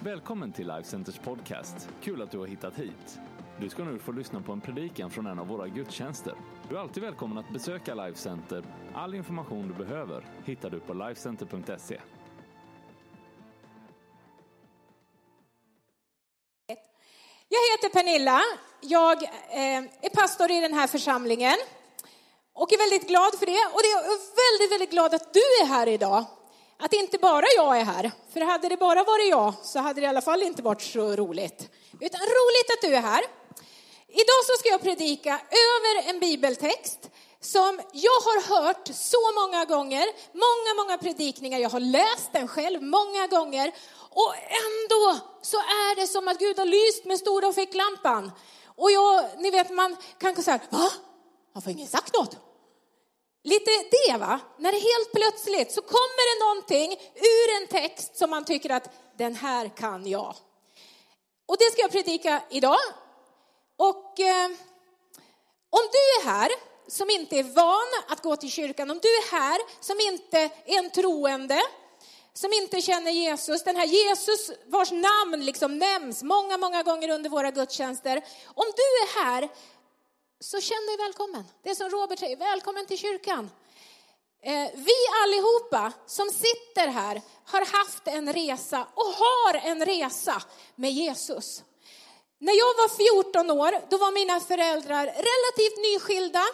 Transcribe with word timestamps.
Välkommen 0.00 0.52
till 0.52 0.66
Life 0.66 0.88
Centers 0.88 1.18
podcast. 1.18 1.88
Kul 2.02 2.22
att 2.22 2.30
du 2.30 2.38
har 2.38 2.46
hittat 2.46 2.74
hit. 2.74 3.18
Du 3.60 3.68
ska 3.68 3.84
nu 3.84 3.98
få 3.98 4.12
lyssna 4.12 4.40
på 4.40 4.52
en 4.52 4.60
predikan 4.60 5.10
från 5.10 5.26
en 5.26 5.38
av 5.38 5.46
våra 5.46 5.68
gudstjänster. 5.68 6.34
Du 6.68 6.76
är 6.76 6.80
alltid 6.80 7.02
välkommen 7.02 7.38
att 7.38 7.52
besöka 7.52 7.94
Life 7.94 8.18
Center. 8.18 8.64
All 8.94 9.14
information 9.14 9.68
du 9.68 9.84
behöver 9.84 10.26
hittar 10.44 10.70
du 10.70 10.80
på 10.80 10.94
lifecenter.se. 10.94 12.00
Jag 17.48 17.60
heter 17.72 17.88
Pernilla. 17.92 18.40
Jag 18.80 19.22
eh, 19.22 19.78
är 20.02 20.14
pastor 20.14 20.50
i 20.50 20.60
den 20.60 20.74
här 20.74 20.86
församlingen 20.86 21.56
och 22.52 22.72
är 22.72 22.78
väldigt 22.78 23.08
glad 23.08 23.34
för 23.38 23.46
det. 23.46 23.74
Och 23.74 23.80
jag 23.94 24.04
är 24.04 24.18
väldigt, 24.18 24.72
väldigt 24.72 24.90
glad 24.90 25.14
att 25.14 25.34
du 25.34 25.40
är 25.62 25.66
här 25.66 25.86
idag. 25.86 26.24
Att 26.78 26.92
inte 26.92 27.18
bara 27.18 27.44
jag 27.56 27.80
är 27.80 27.84
här. 27.84 28.12
För 28.32 28.40
hade 28.40 28.68
det 28.68 28.76
bara 28.76 29.04
varit 29.04 29.28
jag 29.28 29.54
så 29.62 29.78
hade 29.78 30.00
det 30.00 30.04
i 30.04 30.08
alla 30.08 30.20
fall 30.20 30.42
inte 30.42 30.62
varit 30.62 30.82
så 30.82 31.16
roligt. 31.16 31.70
Utan 32.00 32.20
roligt 32.20 32.70
att 32.70 32.82
du 32.82 32.94
är 32.94 33.00
här. 33.00 33.24
Idag 34.08 34.44
så 34.46 34.52
ska 34.58 34.68
jag 34.68 34.82
predika 34.82 35.40
över 35.64 36.10
en 36.10 36.20
bibeltext 36.20 37.10
som 37.40 37.80
jag 37.92 38.20
har 38.20 38.62
hört 38.62 38.88
så 38.94 39.32
många 39.40 39.64
gånger, 39.64 40.06
många, 40.32 40.84
många 40.84 40.98
predikningar. 40.98 41.58
Jag 41.58 41.70
har 41.70 41.80
läst 41.80 42.32
den 42.32 42.48
själv 42.48 42.82
många 42.82 43.26
gånger 43.26 43.72
och 44.10 44.34
ändå 44.36 45.18
så 45.42 45.56
är 45.56 45.96
det 45.96 46.06
som 46.06 46.28
att 46.28 46.38
Gud 46.38 46.58
har 46.58 46.66
lyst 46.66 47.04
med 47.04 47.18
stora 47.18 47.52
ficklampan. 47.52 48.32
Och 48.76 48.90
jag, 48.90 49.24
ni 49.38 49.50
vet, 49.50 49.70
man 49.70 49.96
kanske 50.18 50.42
säger, 50.42 50.60
va? 50.70 50.90
Har 51.54 51.60
får 51.60 51.72
ingen 51.72 51.88
sagt 51.88 52.14
något? 52.14 52.36
Lite 53.44 53.70
det 53.70 54.18
va, 54.18 54.40
när 54.58 54.72
det 54.72 54.78
helt 54.78 55.12
plötsligt 55.12 55.72
så 55.72 55.82
kommer 55.82 56.24
det 56.28 56.44
någonting 56.44 56.92
ur 57.14 57.62
en 57.62 57.66
text 57.68 58.16
som 58.16 58.30
man 58.30 58.44
tycker 58.44 58.70
att 58.70 58.90
den 59.18 59.34
här 59.34 59.68
kan 59.68 60.06
jag. 60.06 60.34
Och 61.48 61.56
det 61.58 61.72
ska 61.72 61.82
jag 61.82 61.90
predika 61.90 62.42
idag. 62.50 62.78
Och 63.76 64.20
eh, 64.20 64.46
om 65.70 65.84
du 65.92 65.98
är 66.20 66.24
här 66.24 66.50
som 66.88 67.10
inte 67.10 67.38
är 67.38 67.42
van 67.42 68.04
att 68.08 68.22
gå 68.22 68.36
till 68.36 68.50
kyrkan, 68.50 68.90
om 68.90 68.98
du 69.02 69.08
är 69.08 69.30
här 69.30 69.60
som 69.80 70.00
inte 70.00 70.38
är 70.38 70.78
en 70.78 70.90
troende, 70.90 71.62
som 72.32 72.52
inte 72.52 72.82
känner 72.82 73.10
Jesus, 73.10 73.64
den 73.64 73.76
här 73.76 73.86
Jesus 73.86 74.50
vars 74.66 74.90
namn 74.90 75.44
liksom 75.44 75.78
nämns 75.78 76.22
många, 76.22 76.56
många 76.56 76.82
gånger 76.82 77.08
under 77.08 77.30
våra 77.30 77.50
gudstjänster. 77.50 78.24
Om 78.54 78.66
du 78.76 78.82
är 78.82 79.24
här, 79.24 79.48
så 80.40 80.60
känn 80.60 80.86
dig 80.86 80.96
välkommen. 80.96 81.44
Det 81.62 81.70
är 81.70 81.74
som 81.74 81.90
Robert 81.90 82.18
säger, 82.18 82.36
välkommen 82.36 82.86
till 82.86 82.98
kyrkan. 82.98 83.50
Eh, 84.42 84.70
vi 84.74 84.94
allihopa 85.24 85.92
som 86.06 86.30
sitter 86.30 86.88
här 86.88 87.22
har 87.44 87.78
haft 87.78 88.08
en 88.08 88.32
resa 88.32 88.86
och 88.94 89.04
har 89.04 89.54
en 89.54 89.86
resa 89.86 90.42
med 90.74 90.92
Jesus. 90.92 91.62
När 92.38 92.52
jag 92.52 92.74
var 92.76 92.88
14 93.22 93.50
år, 93.50 93.90
då 93.90 93.98
var 93.98 94.12
mina 94.12 94.40
föräldrar 94.40 95.04
relativt 95.04 95.78
nyskilda. 95.78 96.44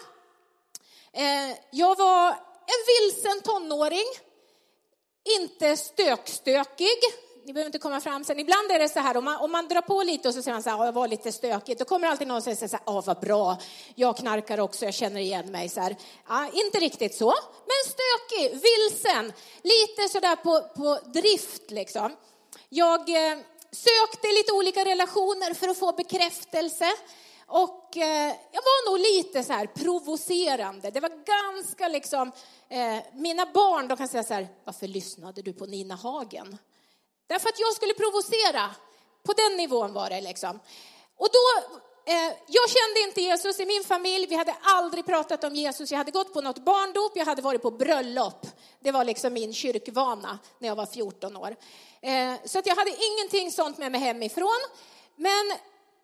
Eh, 1.13 1.57
jag 1.71 1.97
var 1.97 2.29
en 2.67 2.85
vilsen 2.87 3.41
tonåring 3.41 4.07
inte 5.39 5.77
stökstökig. 5.77 6.99
Ni 7.47 7.53
behöver 7.53 7.69
inte 7.69 7.79
komma 7.79 8.01
fram 8.01 8.25
sen. 8.25 8.39
Ibland 8.39 8.71
är 8.71 8.79
det 8.79 8.89
så 8.89 9.01
här, 9.01 9.17
om 9.17 9.25
man, 9.25 9.37
om 9.37 9.53
man 9.53 9.69
drar 9.69 9.81
på 9.81 10.03
lite 10.03 10.29
och 10.29 10.35
så 10.35 10.43
säger 10.43 10.55
man 10.55 10.63
så 10.63 10.71
här, 10.71 10.85
jag 10.85 10.93
var 10.93 11.09
lite 11.09 11.33
stökigt. 11.33 11.79
Då 11.79 11.85
kommer 11.85 12.09
alltid 12.09 12.29
någon 12.29 12.37
och 12.37 12.43
säger 12.43 12.69
så 12.69 12.77
här, 12.77 13.03
vad 13.03 13.21
bra, 13.21 13.57
jag 13.95 14.17
knarkar 14.17 14.61
också, 14.61 14.85
jag 14.85 14.95
känner 14.95 15.21
igen 15.21 15.51
mig. 15.51 15.69
Så 15.69 15.81
här. 15.81 15.97
Ja, 16.29 16.49
inte 16.53 16.79
riktigt 16.79 17.15
så, 17.15 17.35
men 17.67 17.93
stökig, 17.95 18.51
vilsen, 18.51 19.33
lite 19.63 20.09
så 20.13 20.21
där 20.21 20.37
på, 20.37 20.61
på 20.77 20.99
drift 21.11 21.71
liksom. 21.71 22.17
Jag 22.69 23.01
eh, 23.09 23.39
sökte 23.71 24.29
lite 24.29 24.53
olika 24.53 24.85
relationer 24.85 25.55
för 25.55 25.69
att 25.69 25.79
få 25.79 25.93
bekräftelse. 25.93 26.91
Och 27.47 27.97
eh, 27.97 28.35
jag 28.53 28.63
var 28.63 28.91
nog 28.91 28.99
lite 28.99 29.45
så 29.45 29.53
här 29.53 29.67
provocerande. 29.67 30.91
Det 30.91 31.01
var 31.01 31.13
ganska 31.25 31.89
liksom, 31.89 32.33
eh, 32.69 32.99
mina 33.13 33.47
barn 33.47 33.89
de 33.89 33.97
kan 33.97 34.09
säga 34.09 34.23
så 34.23 34.35
här, 34.35 34.49
varför 34.65 34.87
lyssnade 34.87 35.43
du 35.43 35.53
på 35.53 35.67
Nina 35.67 35.95
Hagen? 35.95 36.59
Därför 37.27 37.49
att 37.49 37.61
jag 37.61 37.75
skulle 37.75 37.95
provocera. 37.95 38.71
På 39.23 39.33
den 39.33 39.57
nivån 39.57 39.93
var 39.93 40.11
det 40.11 40.21
liksom. 40.21 40.61
Och 41.17 41.29
då, 41.33 41.77
eh, 42.13 42.33
jag 42.47 42.71
kände 42.71 43.01
inte 43.09 43.21
Jesus 43.21 43.61
i 43.61 43.67
min 43.67 43.85
familj, 43.85 44.27
vi 44.27 44.35
hade 44.35 44.55
aldrig 44.63 45.07
pratat 45.07 45.45
om 45.45 45.55
Jesus. 45.55 45.91
Jag 45.91 45.99
hade 45.99 46.11
gått 46.11 46.33
på 46.33 46.41
något 46.41 46.59
barndop, 46.59 47.13
jag 47.15 47.25
hade 47.25 47.43
varit 47.43 47.63
på 47.63 47.71
bröllop. 47.71 48.47
Det 48.81 48.91
var 48.91 49.05
liksom 49.05 49.33
min 49.33 49.55
kyrkvana 49.55 50.39
när 50.59 50.69
jag 50.69 50.77
var 50.77 50.87
14 50.87 51.37
år. 51.37 51.57
Eh, 52.01 52.35
så 52.45 52.59
att 52.59 52.67
jag 52.67 52.77
hade 52.77 52.97
ingenting 53.05 53.53
sånt 53.53 53.79
med 53.79 53.93
mig 53.93 54.01
hemifrån. 54.01 54.61
Men 55.17 55.53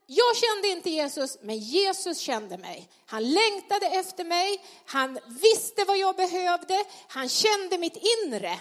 jag 0.07 0.37
kände 0.37 0.69
inte 0.69 0.91
Jesus, 0.91 1.39
men 1.41 1.59
Jesus 1.59 2.19
kände 2.19 2.59
mig. 2.59 2.89
Han 3.07 3.31
längtade 3.31 3.87
efter 3.87 4.25
mig, 4.25 4.65
han 4.87 5.19
visste 5.27 5.85
vad 5.85 5.99
jag 5.99 6.17
behövde, 6.17 6.85
han 7.09 7.29
kände 7.29 7.79
mitt 7.79 7.97
inre. 7.97 8.61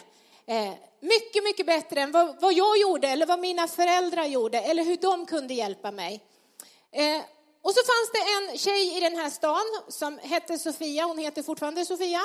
Eh, 0.49 0.73
mycket, 0.99 1.43
mycket 1.43 1.65
bättre 1.65 2.01
än 2.01 2.11
vad, 2.11 2.41
vad, 2.41 2.53
jag 2.53 2.77
gjorde 2.77 3.07
eller 3.07 3.25
vad 3.25 3.39
mina 3.39 3.67
föräldrar 3.67 4.25
gjorde 4.25 4.61
eller 4.61 4.83
hur 4.83 4.97
de 4.97 5.25
kunde 5.25 5.53
hjälpa 5.53 5.91
mig. 5.91 6.23
Eh, 6.91 7.21
och 7.61 7.71
så 7.73 7.81
fanns 7.85 8.11
det 8.13 8.19
en 8.19 8.57
tjej 8.57 8.97
i 8.97 8.99
den 8.99 9.15
här 9.15 9.29
stan 9.29 9.65
som 9.87 10.17
hette 10.17 10.57
Sofia, 10.57 11.03
hon 11.03 11.17
heter 11.17 11.43
fortfarande 11.43 11.85
Sofia. 11.85 12.21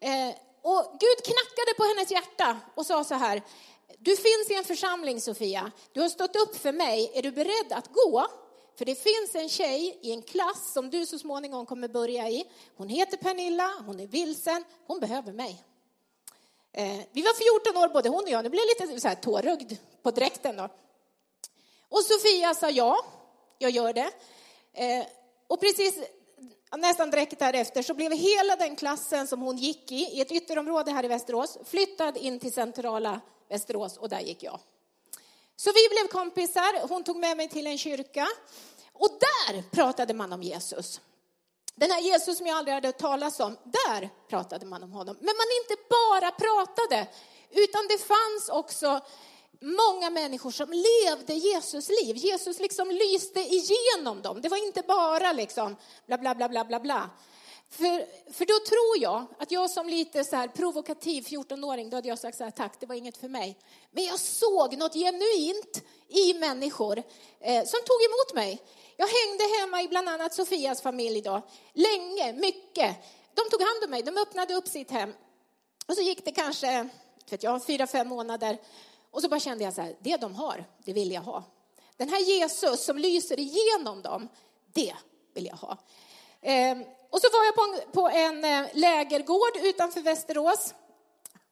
Eh, 0.00 0.34
och 0.62 0.84
Gud 1.00 1.24
knackade 1.24 1.74
på 1.76 1.82
hennes 1.82 2.10
hjärta 2.10 2.56
och 2.74 2.86
sa 2.86 3.04
så 3.04 3.14
här, 3.14 3.42
du 3.98 4.16
finns 4.16 4.50
i 4.50 4.54
en 4.54 4.64
församling 4.64 5.20
Sofia, 5.20 5.70
du 5.92 6.00
har 6.00 6.08
stått 6.08 6.36
upp 6.36 6.56
för 6.56 6.72
mig, 6.72 7.10
är 7.14 7.22
du 7.22 7.30
beredd 7.30 7.72
att 7.72 7.92
gå? 7.92 8.26
För 8.78 8.84
det 8.84 8.94
finns 8.94 9.34
en 9.34 9.48
tjej 9.48 9.98
i 10.02 10.12
en 10.12 10.22
klass 10.22 10.72
som 10.72 10.90
du 10.90 11.06
så 11.06 11.18
småningom 11.18 11.66
kommer 11.66 11.88
börja 11.88 12.28
i. 12.28 12.44
Hon 12.76 12.88
heter 12.88 13.16
Pernilla, 13.16 13.70
hon 13.86 14.00
är 14.00 14.06
vilsen, 14.06 14.64
hon 14.86 15.00
behöver 15.00 15.32
mig. 15.32 15.64
Eh, 16.78 17.00
vi 17.12 17.22
var 17.22 17.34
14 17.34 17.82
år 17.82 17.88
både 17.88 18.08
hon 18.08 18.24
och 18.24 18.30
jag, 18.30 18.42
nu 18.42 18.50
blev 18.50 18.62
jag 18.78 18.86
lite 18.88 19.00
så 19.00 19.08
här 19.08 19.14
tårögd 19.14 19.72
på 20.02 20.10
dräkten 20.10 20.56
då. 20.56 20.68
Och 21.88 22.02
Sofia 22.04 22.54
sa 22.54 22.70
ja, 22.70 23.04
jag 23.58 23.70
gör 23.70 23.92
det. 23.92 24.10
Eh, 24.72 25.06
och 25.46 25.60
precis 25.60 25.94
nästan 26.76 27.10
direkt 27.10 27.38
därefter 27.38 27.82
så 27.82 27.94
blev 27.94 28.12
hela 28.12 28.56
den 28.56 28.76
klassen 28.76 29.26
som 29.26 29.40
hon 29.40 29.56
gick 29.56 29.92
i, 29.92 29.94
i 29.94 30.20
ett 30.20 30.32
ytterområde 30.32 30.90
här 30.90 31.04
i 31.04 31.08
Västerås, 31.08 31.58
flyttad 31.64 32.16
in 32.16 32.40
till 32.40 32.52
centrala 32.52 33.20
Västerås 33.48 33.96
och 33.96 34.08
där 34.08 34.20
gick 34.20 34.42
jag. 34.42 34.60
Så 35.56 35.70
vi 35.72 35.88
blev 35.90 36.08
kompisar, 36.08 36.88
hon 36.88 37.04
tog 37.04 37.16
med 37.16 37.36
mig 37.36 37.48
till 37.48 37.66
en 37.66 37.78
kyrka 37.78 38.28
och 38.92 39.10
där 39.20 39.62
pratade 39.70 40.14
man 40.14 40.32
om 40.32 40.42
Jesus. 40.42 41.00
Den 41.78 41.90
här 41.90 42.00
Jesus 42.00 42.38
som 42.38 42.46
jag 42.46 42.56
aldrig 42.56 42.74
hade 42.74 42.88
hört 42.88 42.98
talas 42.98 43.40
om, 43.40 43.56
där 43.64 44.10
pratade 44.28 44.66
man 44.66 44.82
om 44.82 44.92
honom. 44.92 45.16
Men 45.20 45.34
man 45.36 45.46
inte 45.62 45.82
bara 45.90 46.30
pratade, 46.30 47.06
utan 47.50 47.86
det 47.88 47.98
fanns 47.98 48.48
också 48.48 49.00
många 49.60 50.10
människor 50.10 50.50
som 50.50 50.68
levde 50.70 51.34
Jesus 51.34 51.88
liv. 51.88 52.16
Jesus 52.16 52.60
liksom 52.60 52.90
lyste 52.90 53.40
igenom 53.40 54.22
dem. 54.22 54.40
Det 54.40 54.48
var 54.48 54.66
inte 54.66 54.82
bara 54.82 55.32
liksom 55.32 55.76
bla 56.06 56.18
bla 56.18 56.34
bla 56.34 56.48
bla 56.48 56.64
bla 56.64 56.80
bla. 56.80 57.10
För, 57.70 58.06
för 58.32 58.44
då 58.46 58.58
tror 58.68 59.02
jag 59.02 59.26
att 59.38 59.50
jag 59.50 59.70
som 59.70 59.88
lite 59.88 60.24
så 60.24 60.36
här 60.36 60.48
provokativ 60.48 61.22
14-åring, 61.22 61.90
då 61.90 61.96
hade 61.96 62.08
jag 62.08 62.18
sagt 62.18 62.38
så 62.38 62.44
här, 62.44 62.50
tack, 62.50 62.80
det 62.80 62.86
var 62.86 62.94
inget 62.94 63.16
för 63.16 63.28
mig. 63.28 63.58
Men 63.90 64.04
jag 64.04 64.20
såg 64.20 64.76
något 64.76 64.94
genuint 64.94 65.82
i 66.08 66.34
människor 66.34 67.02
eh, 67.40 67.64
som 67.64 67.80
tog 67.84 68.02
emot 68.02 68.34
mig. 68.34 68.62
Jag 69.00 69.08
hängde 69.08 69.44
hemma 69.60 69.82
i 69.82 69.88
bland 69.88 70.08
annat 70.08 70.34
Sofias 70.34 70.82
familj 70.82 71.20
då, 71.20 71.42
länge, 71.72 72.32
mycket. 72.32 72.96
De 73.34 73.50
tog 73.50 73.62
hand 73.62 73.84
om 73.84 73.90
mig, 73.90 74.02
de 74.02 74.18
öppnade 74.18 74.54
upp 74.54 74.68
sitt 74.68 74.90
hem. 74.90 75.14
Och 75.86 75.94
så 75.94 76.02
gick 76.02 76.24
det 76.24 76.32
kanske, 76.32 76.88
vet 77.30 77.42
jag, 77.42 77.64
fyra, 77.64 77.86
fem 77.86 78.08
månader. 78.08 78.58
Och 79.10 79.22
så 79.22 79.28
bara 79.28 79.40
kände 79.40 79.64
jag 79.64 79.74
så 79.74 79.82
här, 79.82 79.96
det 80.00 80.16
de 80.16 80.34
har, 80.34 80.64
det 80.84 80.92
vill 80.92 81.12
jag 81.12 81.20
ha. 81.20 81.44
Den 81.96 82.08
här 82.08 82.20
Jesus 82.20 82.84
som 82.84 82.98
lyser 82.98 83.40
igenom 83.40 84.02
dem, 84.02 84.28
det 84.72 84.94
vill 85.34 85.46
jag 85.46 85.56
ha. 85.56 85.76
Ehm, 86.40 86.84
och 87.10 87.20
så 87.20 87.28
var 87.32 87.44
jag 87.44 87.54
på 87.54 87.62
en, 87.62 87.92
på 87.92 88.08
en 88.08 88.44
eh, 88.44 88.70
lägergård 88.72 89.56
utanför 89.62 90.00
Västerås. 90.00 90.74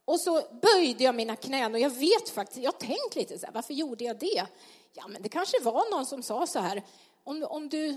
Och 0.05 0.20
så 0.20 0.43
böjde 0.62 1.05
jag 1.05 1.15
mina 1.15 1.37
knän 1.37 1.75
och 1.75 1.81
jag 1.81 1.91
vet 1.91 2.29
faktiskt, 2.29 2.61
jag 2.62 2.73
har 2.73 2.79
tänkt 2.79 3.15
lite 3.15 3.38
så 3.38 3.47
här, 3.47 3.53
varför 3.53 3.75
gjorde 3.75 4.05
jag 4.05 4.19
det? 4.19 4.47
Ja, 4.93 5.09
men 5.09 5.23
det 5.23 5.29
kanske 5.29 5.62
var 5.62 5.91
någon 5.91 6.06
som 6.06 6.23
sa 6.23 6.47
så 6.47 6.59
här, 6.59 6.82
om, 7.26 7.46
om 7.50 7.69
du 7.69 7.96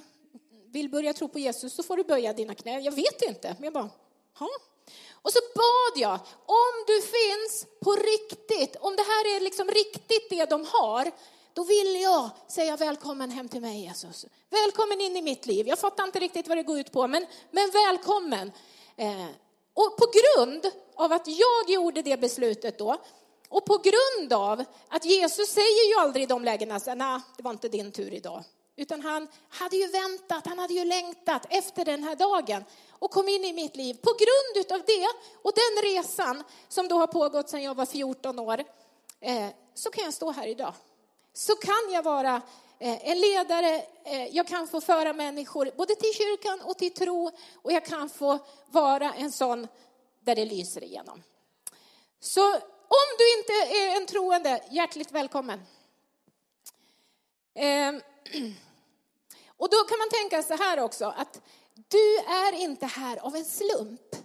vill 0.71 0.89
börja 0.89 1.13
tro 1.13 1.27
på 1.27 1.39
Jesus 1.39 1.73
så 1.73 1.83
får 1.83 1.97
du 1.97 2.03
böja 2.03 2.33
dina 2.33 2.55
knän. 2.55 2.83
Jag 2.83 2.91
vet 2.91 3.21
inte, 3.21 3.55
men 3.57 3.63
jag 3.63 3.73
bara, 3.73 3.89
ha. 4.39 4.49
Och 5.11 5.31
så 5.31 5.39
bad 5.55 6.01
jag, 6.01 6.19
om 6.45 6.73
du 6.87 7.01
finns 7.01 7.65
på 7.81 7.91
riktigt, 7.91 8.75
om 8.75 8.95
det 8.95 9.01
här 9.01 9.35
är 9.35 9.39
liksom 9.39 9.67
riktigt 9.67 10.29
det 10.29 10.45
de 10.45 10.65
har, 10.65 11.11
då 11.53 11.63
vill 11.63 12.01
jag 12.01 12.29
säga 12.47 12.77
välkommen 12.77 13.31
hem 13.31 13.49
till 13.49 13.61
mig 13.61 13.81
Jesus. 13.81 14.25
Välkommen 14.49 15.01
in 15.01 15.17
i 15.17 15.21
mitt 15.21 15.45
liv. 15.45 15.67
Jag 15.67 15.79
fattar 15.79 16.03
inte 16.03 16.19
riktigt 16.19 16.47
vad 16.47 16.57
det 16.57 16.63
går 16.63 16.79
ut 16.79 16.91
på, 16.91 17.07
men, 17.07 17.25
men 17.51 17.71
välkommen. 17.71 18.51
Eh, 18.95 19.27
och 19.73 19.97
på 19.97 20.05
grund 20.11 20.71
av 20.95 21.11
att 21.11 21.27
jag 21.27 21.69
gjorde 21.69 22.01
det 22.01 22.19
beslutet 22.19 22.77
då, 22.77 22.97
Och 23.49 23.65
på 23.65 23.77
grund 23.77 24.33
av 24.33 24.63
att 24.87 25.05
Jesus 25.05 25.49
säger 25.49 25.89
ju 25.89 25.99
aldrig 25.99 26.23
i 26.23 26.27
de 26.27 26.43
lägena, 26.43 26.79
nej, 26.95 27.19
det 27.37 27.43
var 27.43 27.51
inte 27.51 27.69
din 27.69 27.91
tur 27.91 28.13
idag. 28.13 28.43
Utan 28.79 29.01
han 29.01 29.27
hade 29.49 29.75
ju 29.75 29.87
väntat, 29.87 30.47
han 30.47 30.59
hade 30.59 30.73
ju 30.73 30.85
längtat 30.85 31.45
efter 31.49 31.85
den 31.85 32.03
här 32.03 32.15
dagen 32.15 32.63
och 32.89 33.11
kom 33.11 33.29
in 33.29 33.45
i 33.45 33.53
mitt 33.53 33.75
liv. 33.75 33.93
På 33.93 34.09
grund 34.09 34.71
av 34.71 34.85
det 34.87 35.07
och 35.41 35.53
den 35.55 35.83
resan 35.83 36.43
som 36.67 36.87
då 36.87 36.97
har 36.97 37.07
pågått 37.07 37.49
sedan 37.49 37.63
jag 37.63 37.75
var 37.75 37.85
14 37.85 38.39
år, 38.39 38.63
eh, 39.19 39.49
så 39.73 39.89
kan 39.89 40.03
jag 40.03 40.13
stå 40.13 40.31
här 40.31 40.47
idag. 40.47 40.73
Så 41.33 41.55
kan 41.55 41.91
jag 41.91 42.03
vara 42.03 42.41
eh, 42.79 43.09
en 43.09 43.19
ledare, 43.19 43.83
eh, 44.03 44.27
jag 44.35 44.47
kan 44.47 44.67
få 44.67 44.81
föra 44.81 45.13
människor 45.13 45.71
både 45.77 45.95
till 45.95 46.13
kyrkan 46.13 46.61
och 46.61 46.77
till 46.77 46.93
tro 46.93 47.31
och 47.61 47.71
jag 47.71 47.85
kan 47.85 48.09
få 48.09 48.39
vara 48.65 49.13
en 49.13 49.31
sån 49.31 49.67
där 50.19 50.35
det 50.35 50.45
lyser 50.45 50.83
igenom. 50.83 51.23
Så 52.19 52.53
om 52.87 53.07
du 53.17 53.37
inte 53.37 53.53
är 53.77 53.97
en 53.97 54.05
troende, 54.05 54.63
hjärtligt 54.71 55.11
välkommen. 55.11 55.59
Och 59.59 59.69
då 59.69 59.77
kan 59.77 59.97
man 59.97 60.09
tänka 60.09 60.43
så 60.43 60.63
här 60.63 60.79
också, 60.79 61.05
att 61.05 61.41
du 61.89 62.17
är 62.17 62.53
inte 62.53 62.85
här 62.85 63.17
av 63.17 63.35
en 63.35 63.45
slump. 63.45 64.15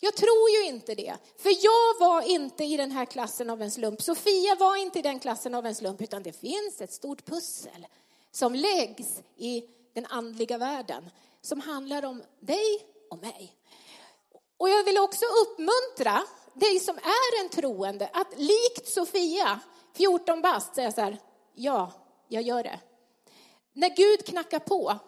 Jag 0.00 0.14
tror 0.14 0.50
ju 0.50 0.64
inte 0.64 0.94
det, 0.94 1.16
för 1.36 1.50
jag 1.64 2.08
var 2.08 2.22
inte 2.22 2.64
i 2.64 2.76
den 2.76 2.90
här 2.90 3.04
klassen 3.04 3.50
av 3.50 3.62
en 3.62 3.70
slump. 3.70 4.02
Sofia 4.02 4.54
var 4.54 4.76
inte 4.76 4.98
i 4.98 5.02
den 5.02 5.20
klassen 5.20 5.54
av 5.54 5.66
en 5.66 5.74
slump, 5.74 6.00
utan 6.00 6.22
det 6.22 6.32
finns 6.32 6.80
ett 6.80 6.92
stort 6.92 7.24
pussel 7.24 7.86
som 8.30 8.54
läggs 8.54 9.22
i 9.36 9.64
den 9.94 10.06
andliga 10.06 10.58
världen, 10.58 11.10
som 11.40 11.60
handlar 11.60 12.04
om 12.04 12.22
dig 12.40 12.86
och 13.10 13.18
mig. 13.18 13.56
Och 14.56 14.68
jag 14.68 14.84
vill 14.84 14.98
också 14.98 15.24
uppmuntra 15.42 16.22
dig 16.54 16.80
som 16.80 16.96
är 16.96 17.44
en 17.44 17.48
troende 17.48 18.10
att 18.12 18.38
likt 18.38 18.88
Sofia, 18.88 19.60
14 19.94 20.42
bast, 20.42 20.74
säga 20.74 20.92
så 20.92 21.00
här, 21.00 21.18
ja, 21.54 21.92
jag 22.28 22.42
gör 22.42 22.62
det. 22.62 22.80
När 23.72 23.96
Gud 23.96 24.26
knackar 24.26 24.58
på 24.58 24.98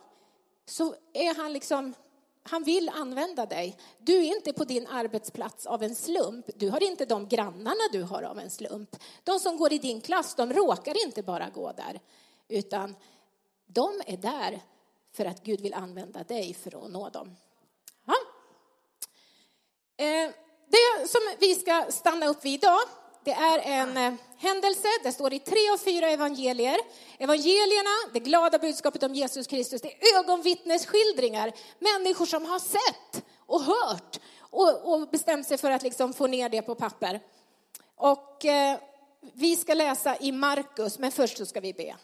så 0.67 0.95
är 1.13 1.35
han 1.35 1.53
liksom, 1.53 1.95
han 2.43 2.65
vill 2.65 2.89
använda 2.89 3.47
dig. 3.47 3.79
Du 3.99 4.17
är 4.17 4.37
inte 4.37 4.53
på 4.53 4.65
din 4.65 4.87
arbetsplats 4.87 5.67
av 5.67 5.83
en 5.83 5.95
slump. 5.95 6.47
Du 6.57 6.71
har 6.71 6.83
inte 6.83 7.05
de 7.05 7.29
grannarna 7.29 7.89
du 7.93 8.03
har 8.03 8.23
av 8.23 8.39
en 8.39 8.51
slump. 8.51 8.97
De 9.25 9.41
som 9.41 9.57
går 9.57 9.73
i 9.73 9.79
din 9.79 10.01
klass, 10.01 10.35
de 10.35 10.53
råkar 10.53 11.07
inte 11.07 11.23
bara 11.23 11.51
gå 11.51 11.73
där, 11.73 12.01
utan 12.49 12.97
de 13.67 14.03
är 14.07 14.17
där 14.17 14.61
för 15.13 15.25
att 15.25 15.43
Gud 15.43 15.61
vill 15.61 15.75
använda 15.75 16.25
dig 16.25 16.55
för 16.55 16.85
att 16.85 16.91
nå 16.91 17.09
dem. 17.09 17.37
Ja. 18.07 18.15
Eh, 20.05 20.31
det 20.71 21.09
som 21.09 21.21
vi 21.39 21.55
ska 21.55 21.87
stanna 21.91 22.27
upp 22.27 22.45
vid 22.45 22.55
idag, 22.55 22.81
det 23.25 23.31
är 23.31 23.59
en 23.59 23.97
eh, 23.97 24.13
händelse. 24.39 24.89
Det 25.03 25.13
står 25.13 25.33
i 25.33 25.39
tre 25.39 25.71
av 25.73 25.79
fyra 25.79 26.09
evangelier. 26.11 26.79
Evangelierna, 27.19 27.91
det 28.13 28.21
glada 28.21 28.59
budskapet 28.59 29.03
om 29.03 29.15
Jesus 29.15 29.47
Kristus, 29.47 29.83
det 29.83 29.93
är 29.93 30.19
ögonvittnesskildringar. 30.19 31.53
Människor 31.79 32.27
som 32.27 32.45
har 32.45 32.59
sett 32.59 33.25
och 33.47 33.63
hört 33.63 34.21
och, 34.41 34.93
och 34.93 35.09
bestämt 35.09 35.47
sig 35.47 35.59
för 35.59 35.71
att 35.71 35.83
liksom 35.83 36.13
få 36.13 36.27
ner 36.27 36.49
det 36.49 36.63
på 36.63 36.75
papper. 36.75 37.21
Och 37.97 38.45
eh, 38.45 38.79
vi 39.33 39.57
ska 39.57 39.75
läsa 39.75 40.17
i 40.17 40.33
Markus, 40.33 40.99
men 40.99 41.13
först 41.13 41.39
så 41.39 41.47
ska 41.47 41.61
vi 41.61 41.73
be. 41.73 41.97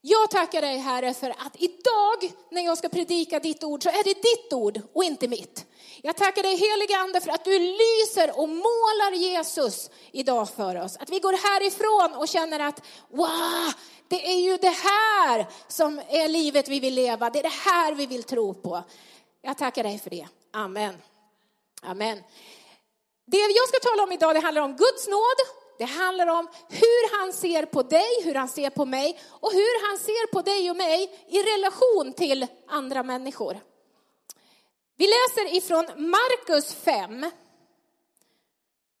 Jag 0.00 0.30
tackar 0.30 0.60
dig 0.60 0.78
Herre 0.78 1.14
för 1.14 1.30
att 1.30 1.56
idag 1.56 2.32
när 2.50 2.64
jag 2.64 2.78
ska 2.78 2.88
predika 2.88 3.40
ditt 3.40 3.64
ord 3.64 3.82
så 3.82 3.88
är 3.88 4.04
det 4.04 4.14
ditt 4.14 4.52
ord 4.52 4.80
och 4.92 5.04
inte 5.04 5.28
mitt. 5.28 5.66
Jag 6.02 6.16
tackar 6.16 6.42
dig 6.42 6.56
helige 6.56 6.98
Ande 6.98 7.20
för 7.20 7.30
att 7.30 7.44
du 7.44 7.58
lyser 7.58 8.38
och 8.40 8.48
målar 8.48 9.12
Jesus 9.12 9.90
idag 10.12 10.48
för 10.50 10.82
oss. 10.82 10.96
Att 10.96 11.10
vi 11.10 11.18
går 11.18 11.32
härifrån 11.32 12.20
och 12.20 12.28
känner 12.28 12.60
att 12.60 12.82
wow, 13.08 13.72
det 14.08 14.26
är 14.26 14.40
ju 14.40 14.56
det 14.56 14.76
här 14.84 15.46
som 15.68 16.00
är 16.08 16.28
livet 16.28 16.68
vi 16.68 16.80
vill 16.80 16.94
leva. 16.94 17.30
Det 17.30 17.38
är 17.38 17.42
det 17.42 17.70
här 17.70 17.94
vi 17.94 18.06
vill 18.06 18.22
tro 18.22 18.54
på. 18.54 18.82
Jag 19.42 19.58
tackar 19.58 19.82
dig 19.82 19.98
för 19.98 20.10
det. 20.10 20.28
Amen. 20.52 20.94
Amen. 21.82 22.22
Det 23.26 23.38
jag 23.38 23.68
ska 23.68 23.78
tala 23.90 24.02
om 24.02 24.12
idag 24.12 24.34
det 24.34 24.40
handlar 24.40 24.62
om 24.62 24.76
Guds 24.76 25.08
nåd 25.08 25.57
det 25.78 25.84
handlar 25.84 26.26
om 26.26 26.48
hur 26.68 27.18
han 27.18 27.32
ser 27.32 27.64
på 27.66 27.82
dig, 27.82 28.22
hur 28.24 28.34
han 28.34 28.48
ser 28.48 28.70
på 28.70 28.84
mig 28.84 29.20
och 29.28 29.52
hur 29.52 29.88
han 29.88 29.98
ser 29.98 30.32
på 30.32 30.42
dig 30.42 30.70
och 30.70 30.76
mig 30.76 31.24
i 31.28 31.42
relation 31.42 32.12
till 32.12 32.46
andra 32.66 33.02
människor. 33.02 33.60
Vi 34.96 35.06
läser 35.06 35.56
ifrån 35.56 36.10
Markus 36.10 36.74
5. 36.74 37.30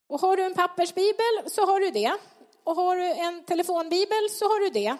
Och 0.06 0.20
har 0.20 0.36
du 0.36 0.42
en 0.42 0.54
pappersbibel 0.54 1.50
så 1.50 1.66
har 1.66 1.80
du 1.80 1.90
det. 1.90 2.16
Och 2.64 2.76
har 2.76 2.96
du 2.96 3.06
en 3.06 3.44
telefonbibel 3.44 4.30
så 4.30 4.44
har 4.44 4.60
du 4.60 4.68
det. 4.68 4.96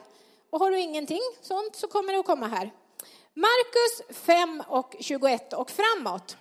Och 0.50 0.58
har 0.58 0.70
du 0.70 0.80
ingenting 0.80 1.20
sånt 1.42 1.76
så 1.76 1.86
kommer 1.86 2.12
det 2.12 2.18
att 2.18 2.26
komma 2.26 2.46
här. 2.46 2.70
Markus 3.34 4.16
5 4.26 4.62
och 4.68 4.96
21 5.00 5.52
och 5.52 5.70
framåt. 5.70 6.36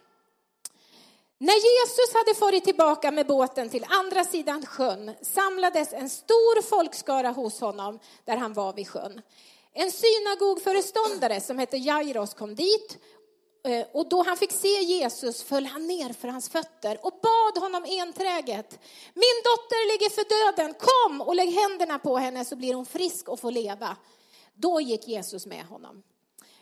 När 1.40 1.54
Jesus 1.54 2.14
hade 2.14 2.36
farit 2.36 2.64
tillbaka 2.64 3.12
med 3.12 3.28
båten 3.28 3.70
till 3.70 3.86
andra 3.90 4.24
sidan 4.24 4.66
sjön 4.66 5.12
samlades 5.22 5.94
en 5.94 6.10
stor 6.10 6.62
folkskara 6.62 7.30
hos 7.30 7.62
honom 7.62 8.00
där 8.26 8.38
han 8.38 8.54
var 8.54 8.74
vid 8.74 8.88
sjön. 8.88 9.22
En 9.74 9.92
synagogföreståndare 9.92 11.42
som 11.42 11.60
hette 11.60 11.78
Jairos 11.78 12.34
kom 12.34 12.56
dit 12.56 12.98
eh, 13.68 13.86
och 13.94 14.10
då 14.10 14.24
han 14.24 14.38
fick 14.38 14.52
se 14.52 14.82
Jesus 14.82 15.44
föll 15.44 15.66
han 15.66 15.88
ner 15.88 16.14
för 16.14 16.28
hans 16.28 16.50
fötter 16.50 17.00
och 17.06 17.20
bad 17.24 17.64
honom 17.64 17.86
enträget. 17.90 18.80
Min 19.14 19.42
dotter 19.44 19.92
ligger 19.92 20.10
för 20.10 20.56
döden, 20.56 20.74
kom 20.80 21.22
och 21.22 21.36
lägg 21.36 21.50
händerna 21.50 22.00
på 22.00 22.18
henne 22.18 22.46
så 22.46 22.56
blir 22.56 22.74
hon 22.74 22.86
frisk 22.86 23.30
och 23.30 23.40
får 23.40 23.52
leva. 23.52 23.96
Då 24.56 24.82
gick 24.82 25.08
Jesus 25.08 25.46
med 25.46 25.66
honom. 25.66 26.04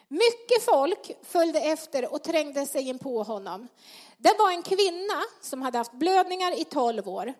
Mycket 0.07 0.63
folk 0.63 1.11
följde 1.23 1.59
efter 1.59 2.13
och 2.13 2.23
trängde 2.23 2.65
sig 2.65 2.89
in 2.89 2.99
på 2.99 3.23
honom. 3.23 3.67
Det 4.25 4.35
var 4.39 4.51
en 4.51 4.63
kvinna 4.63 5.23
som 5.41 5.61
hade 5.61 5.77
haft 5.77 5.91
blödningar 5.91 6.59
i 6.59 6.63
tolv 6.63 7.09
år. 7.09 7.33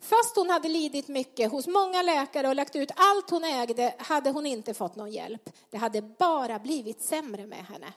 Fast 0.00 0.36
hon 0.36 0.50
hade 0.50 0.68
lidit 0.68 1.08
mycket 1.08 1.50
hos 1.50 1.66
många 1.66 2.02
läkare 2.02 2.48
och 2.48 2.54
lagt 2.54 2.76
ut 2.76 2.90
allt 2.96 3.30
hon 3.30 3.44
ägde 3.44 3.94
hade 3.98 4.30
hon 4.30 4.46
inte 4.46 4.74
fått 4.74 4.96
någon 4.96 5.12
hjälp. 5.12 5.50
Det 5.70 5.76
hade 5.76 6.02
bara 6.02 6.58
blivit 6.58 7.02
sämre 7.02 7.46
med 7.46 7.66
henne. 7.66 7.92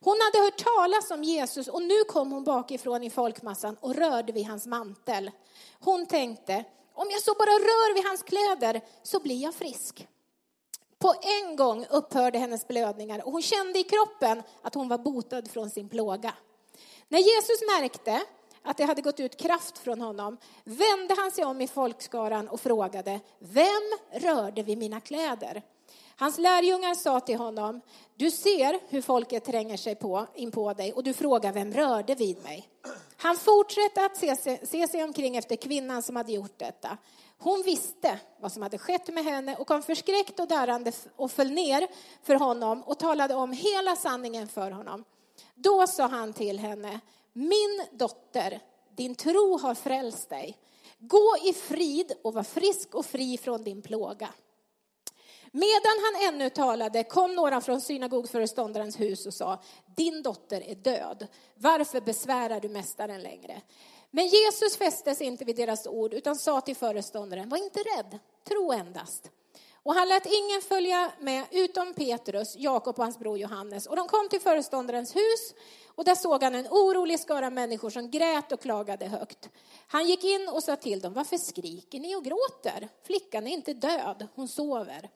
Hon 0.00 0.16
hade 0.20 0.44
hört 0.44 0.64
talas 0.64 1.10
om 1.10 1.24
Jesus 1.24 1.68
och 1.68 1.82
nu 1.82 2.04
kom 2.04 2.32
hon 2.32 2.44
bakifrån 2.44 3.02
i 3.02 3.10
folkmassan 3.10 3.76
och 3.80 3.94
rörde 3.94 4.32
vid 4.32 4.46
hans 4.46 4.66
mantel. 4.66 5.30
Hon 5.80 6.06
tänkte, 6.06 6.64
om 6.94 7.08
jag 7.10 7.22
så 7.22 7.34
bara 7.34 7.50
rör 7.50 7.94
vid 7.94 8.04
hans 8.04 8.22
kläder 8.22 8.80
så 9.02 9.20
blir 9.20 9.42
jag 9.42 9.54
frisk. 9.54 10.06
På 10.98 11.14
en 11.42 11.56
gång 11.56 11.86
upphörde 11.90 12.38
hennes 12.38 12.68
blödningar 12.68 13.26
och 13.26 13.32
hon 13.32 13.42
kände 13.42 13.78
i 13.78 13.84
kroppen 13.84 14.42
att 14.62 14.74
hon 14.74 14.88
var 14.88 14.98
botad 14.98 15.50
från 15.50 15.70
sin 15.70 15.88
plåga. 15.88 16.34
När 17.12 17.18
Jesus 17.18 17.60
märkte 17.78 18.22
att 18.62 18.76
det 18.76 18.84
hade 18.84 19.02
gått 19.02 19.20
ut 19.20 19.36
kraft 19.36 19.78
från 19.78 20.00
honom 20.00 20.36
vände 20.64 21.14
han 21.18 21.30
sig 21.30 21.44
om 21.44 21.60
i 21.60 21.68
folkskaran 21.68 22.48
och 22.48 22.60
frågade, 22.60 23.20
vem 23.38 23.92
rörde 24.12 24.62
vid 24.62 24.78
mina 24.78 25.00
kläder? 25.00 25.62
Hans 26.16 26.38
lärjungar 26.38 26.94
sa 26.94 27.20
till 27.20 27.36
honom, 27.36 27.80
du 28.16 28.30
ser 28.30 28.80
hur 28.88 29.02
folket 29.02 29.44
tränger 29.44 29.76
sig 29.76 29.94
på, 29.94 30.26
in 30.34 30.50
på 30.50 30.72
dig 30.72 30.92
och 30.92 31.04
du 31.04 31.12
frågar 31.12 31.52
vem 31.52 31.72
rörde 31.72 32.14
vid 32.14 32.42
mig? 32.42 32.68
Han 33.16 33.36
fortsatte 33.36 34.04
att 34.04 34.16
se 34.16 34.36
sig, 34.36 34.66
se 34.66 34.88
sig 34.88 35.04
omkring 35.04 35.36
efter 35.36 35.56
kvinnan 35.56 36.02
som 36.02 36.16
hade 36.16 36.32
gjort 36.32 36.58
detta. 36.58 36.98
Hon 37.38 37.62
visste 37.62 38.18
vad 38.40 38.52
som 38.52 38.62
hade 38.62 38.78
skett 38.78 39.08
med 39.14 39.24
henne 39.24 39.56
och 39.56 39.66
kom 39.66 39.82
förskräckt 39.82 40.40
och 40.40 40.48
darrande 40.48 40.92
och 41.16 41.30
föll 41.30 41.50
ner 41.50 41.88
för 42.22 42.34
honom 42.34 42.82
och 42.82 42.98
talade 42.98 43.34
om 43.34 43.52
hela 43.52 43.96
sanningen 43.96 44.48
för 44.48 44.70
honom. 44.70 45.04
Då 45.54 45.86
sa 45.86 46.06
han 46.06 46.32
till 46.32 46.58
henne, 46.58 47.00
min 47.32 47.86
dotter, 47.92 48.60
din 48.96 49.14
tro 49.14 49.58
har 49.58 49.74
frälst 49.74 50.28
dig. 50.28 50.58
Gå 50.98 51.36
i 51.44 51.52
frid 51.52 52.12
och 52.22 52.34
var 52.34 52.42
frisk 52.42 52.94
och 52.94 53.06
fri 53.06 53.38
från 53.38 53.64
din 53.64 53.82
plåga. 53.82 54.28
Medan 55.54 55.92
han 56.02 56.34
ännu 56.34 56.50
talade 56.50 57.04
kom 57.04 57.34
några 57.34 57.60
från 57.60 57.80
synagogföreståndarens 57.80 59.00
hus 59.00 59.26
och 59.26 59.34
sa, 59.34 59.62
din 59.96 60.22
dotter 60.22 60.60
är 60.60 60.74
död. 60.74 61.26
Varför 61.54 62.00
besvärar 62.00 62.60
du 62.60 62.68
mästaren 62.68 63.22
längre? 63.22 63.62
Men 64.10 64.26
Jesus 64.26 64.76
fästes 64.76 65.20
inte 65.20 65.44
vid 65.44 65.56
deras 65.56 65.86
ord 65.86 66.14
utan 66.14 66.36
sa 66.36 66.60
till 66.60 66.76
föreståndaren, 66.76 67.48
var 67.48 67.58
inte 67.58 67.80
rädd, 67.80 68.18
tro 68.48 68.72
endast. 68.72 69.30
Och 69.84 69.94
han 69.94 70.08
lät 70.08 70.26
ingen 70.26 70.62
följa 70.62 71.12
med 71.20 71.44
utom 71.50 71.94
Petrus, 71.94 72.56
Jakob 72.56 72.98
och 72.98 73.04
hans 73.04 73.18
bror 73.18 73.38
Johannes. 73.38 73.86
Och 73.86 73.96
de 73.96 74.08
kom 74.08 74.28
till 74.28 74.40
föreståndarens 74.40 75.16
hus 75.16 75.54
och 75.94 76.04
där 76.04 76.14
såg 76.14 76.42
han 76.42 76.54
en 76.54 76.66
orolig 76.70 77.20
skara 77.20 77.50
människor 77.50 77.90
som 77.90 78.10
grät 78.10 78.52
och 78.52 78.60
klagade 78.60 79.06
högt. 79.06 79.48
Han 79.86 80.06
gick 80.06 80.24
in 80.24 80.48
och 80.48 80.62
sa 80.62 80.76
till 80.76 81.00
dem, 81.00 81.12
varför 81.12 81.36
skriker 81.36 82.00
ni 82.00 82.16
och 82.16 82.24
gråter? 82.24 82.88
Flickan 83.06 83.46
är 83.46 83.52
inte 83.52 83.74
död, 83.74 84.28
hon 84.34 84.48
sover. 84.48 85.10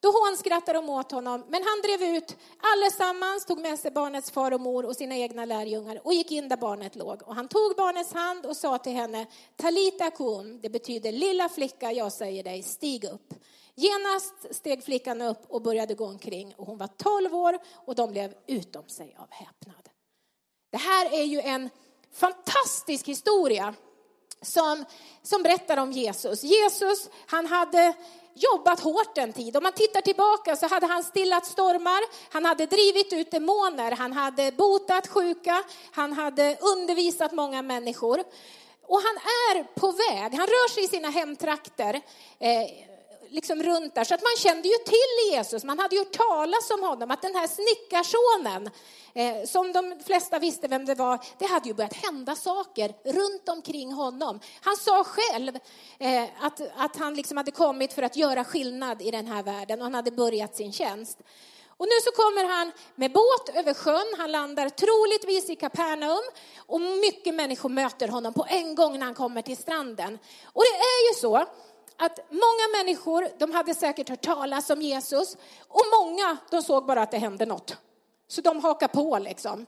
Då 0.00 0.08
hånskrattade 0.10 0.78
de 0.78 0.88
åt 0.90 1.12
honom, 1.12 1.44
men 1.48 1.62
han 1.62 1.82
drev 1.82 2.16
ut 2.16 2.36
allesammans, 2.60 3.44
tog 3.46 3.58
med 3.58 3.78
sig 3.78 3.90
barnets 3.90 4.30
far 4.30 4.52
och 4.52 4.60
mor 4.60 4.84
och 4.84 4.96
sina 4.96 5.16
egna 5.16 5.44
lärjungar 5.44 6.00
och 6.04 6.14
gick 6.14 6.32
in 6.32 6.48
där 6.48 6.56
barnet 6.56 6.96
låg. 6.96 7.22
Och 7.22 7.34
han 7.34 7.48
tog 7.48 7.76
barnets 7.76 8.12
hand 8.12 8.46
och 8.46 8.56
sa 8.56 8.78
till 8.78 8.92
henne, 8.92 9.26
Talita 9.56 10.10
kum, 10.10 10.60
det 10.60 10.68
betyder 10.68 11.12
lilla 11.12 11.48
flicka, 11.48 11.92
jag 11.92 12.12
säger 12.12 12.42
dig, 12.42 12.62
stig 12.62 13.04
upp. 13.04 13.34
Genast 13.74 14.54
steg 14.54 14.84
flickan 14.84 15.22
upp 15.22 15.44
och 15.48 15.62
började 15.62 15.94
gå 15.94 16.06
omkring 16.06 16.54
och 16.56 16.66
hon 16.66 16.78
var 16.78 16.86
12 16.86 17.34
år 17.34 17.58
och 17.74 17.94
de 17.94 18.10
blev 18.10 18.34
utom 18.46 18.88
sig 18.88 19.16
av 19.18 19.28
häpnad. 19.30 19.88
Det 20.70 20.78
här 20.78 21.12
är 21.12 21.24
ju 21.24 21.40
en 21.40 21.70
fantastisk 22.12 23.08
historia 23.08 23.74
som, 24.42 24.84
som 25.22 25.42
berättar 25.42 25.76
om 25.76 25.92
Jesus. 25.92 26.42
Jesus, 26.42 27.08
han 27.26 27.46
hade 27.46 27.94
jobbat 28.34 28.80
hårt 28.80 29.18
en 29.18 29.32
tid. 29.32 29.56
Om 29.56 29.62
man 29.62 29.72
tittar 29.72 30.00
tillbaka 30.00 30.56
så 30.56 30.66
hade 30.66 30.86
han 30.86 31.04
stillat 31.04 31.46
stormar, 31.46 32.32
han 32.32 32.44
hade 32.44 32.66
drivit 32.66 33.12
ut 33.12 33.30
demoner, 33.30 33.92
han 33.92 34.12
hade 34.12 34.52
botat 34.52 35.06
sjuka, 35.06 35.62
han 35.92 36.12
hade 36.12 36.56
undervisat 36.60 37.32
många 37.32 37.62
människor. 37.62 38.24
Och 38.86 39.00
han 39.00 39.16
är 39.16 39.80
på 39.80 39.92
väg, 39.92 40.34
han 40.34 40.46
rör 40.46 40.68
sig 40.68 40.84
i 40.84 40.88
sina 40.88 41.10
hemtrakter. 41.10 42.00
Eh, 42.38 42.91
liksom 43.32 43.62
runt 43.62 43.94
där. 43.94 44.04
Så 44.04 44.14
att 44.14 44.22
man 44.22 44.36
kände 44.38 44.68
ju 44.68 44.74
till 44.74 45.32
Jesus, 45.32 45.64
man 45.64 45.78
hade 45.78 45.96
ju 45.96 46.00
hört 46.00 46.12
talas 46.12 46.70
om 46.70 46.82
honom, 46.82 47.10
att 47.10 47.22
den 47.22 47.34
här 47.34 47.48
snickarsonen, 47.48 48.70
eh, 49.14 49.46
som 49.48 49.72
de 49.72 50.04
flesta 50.04 50.38
visste 50.38 50.68
vem 50.68 50.84
det 50.84 50.94
var, 50.94 51.24
det 51.38 51.46
hade 51.46 51.68
ju 51.68 51.74
börjat 51.74 51.96
hända 51.96 52.34
saker 52.34 52.94
runt 53.04 53.48
omkring 53.48 53.92
honom. 53.92 54.40
Han 54.60 54.76
sa 54.76 55.04
själv 55.04 55.56
eh, 55.98 56.24
att, 56.40 56.60
att 56.76 56.96
han 56.96 57.14
liksom 57.14 57.36
hade 57.36 57.50
kommit 57.50 57.92
för 57.92 58.02
att 58.02 58.16
göra 58.16 58.44
skillnad 58.44 59.02
i 59.02 59.10
den 59.10 59.26
här 59.26 59.42
världen 59.42 59.78
och 59.78 59.84
han 59.84 59.94
hade 59.94 60.10
börjat 60.10 60.56
sin 60.56 60.72
tjänst. 60.72 61.18
Och 61.76 61.88
nu 61.88 62.00
så 62.04 62.10
kommer 62.10 62.44
han 62.48 62.72
med 62.94 63.12
båt 63.12 63.56
över 63.56 63.74
sjön. 63.74 64.14
Han 64.18 64.32
landar 64.32 64.68
troligtvis 64.68 65.50
i 65.50 65.56
Kapernaum 65.56 66.22
och 66.56 66.80
mycket 66.80 67.34
människor 67.34 67.68
möter 67.68 68.08
honom 68.08 68.34
på 68.34 68.46
en 68.48 68.74
gång 68.74 68.98
när 68.98 69.06
han 69.06 69.14
kommer 69.14 69.42
till 69.42 69.56
stranden. 69.56 70.18
Och 70.44 70.62
det 70.62 70.78
är 70.78 71.08
ju 71.08 71.20
så 71.20 71.46
att 71.96 72.18
många 72.30 72.82
människor, 72.82 73.28
de 73.38 73.52
hade 73.52 73.74
säkert 73.74 74.08
hört 74.08 74.22
talas 74.22 74.70
om 74.70 74.82
Jesus 74.82 75.36
och 75.68 75.84
många, 76.00 76.36
de 76.50 76.62
såg 76.62 76.86
bara 76.86 77.02
att 77.02 77.10
det 77.10 77.18
hände 77.18 77.46
något. 77.46 77.76
Så 78.28 78.40
de 78.40 78.64
hakar 78.64 78.88
på 78.88 79.18
liksom. 79.18 79.66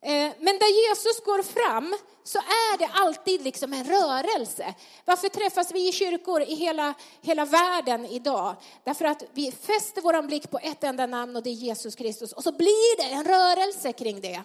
Eh, 0.00 0.30
men 0.38 0.58
där 0.58 0.88
Jesus 0.88 1.24
går 1.24 1.42
fram 1.42 1.96
så 2.24 2.38
är 2.38 2.78
det 2.78 2.90
alltid 2.92 3.42
liksom 3.42 3.72
en 3.72 3.84
rörelse. 3.84 4.74
Varför 5.04 5.28
träffas 5.28 5.72
vi 5.72 5.88
i 5.88 5.92
kyrkor 5.92 6.42
i 6.42 6.54
hela, 6.54 6.94
hela 7.22 7.44
världen 7.44 8.06
idag? 8.06 8.56
Därför 8.84 9.04
att 9.04 9.22
vi 9.32 9.52
fäster 9.52 10.02
vår 10.02 10.22
blick 10.22 10.50
på 10.50 10.58
ett 10.58 10.84
enda 10.84 11.06
namn 11.06 11.36
och 11.36 11.42
det 11.42 11.50
är 11.50 11.54
Jesus 11.54 11.94
Kristus. 11.94 12.32
Och 12.32 12.42
så 12.42 12.52
blir 12.52 12.96
det 12.96 13.02
en 13.02 13.24
rörelse 13.24 13.92
kring 13.92 14.20
det. 14.20 14.42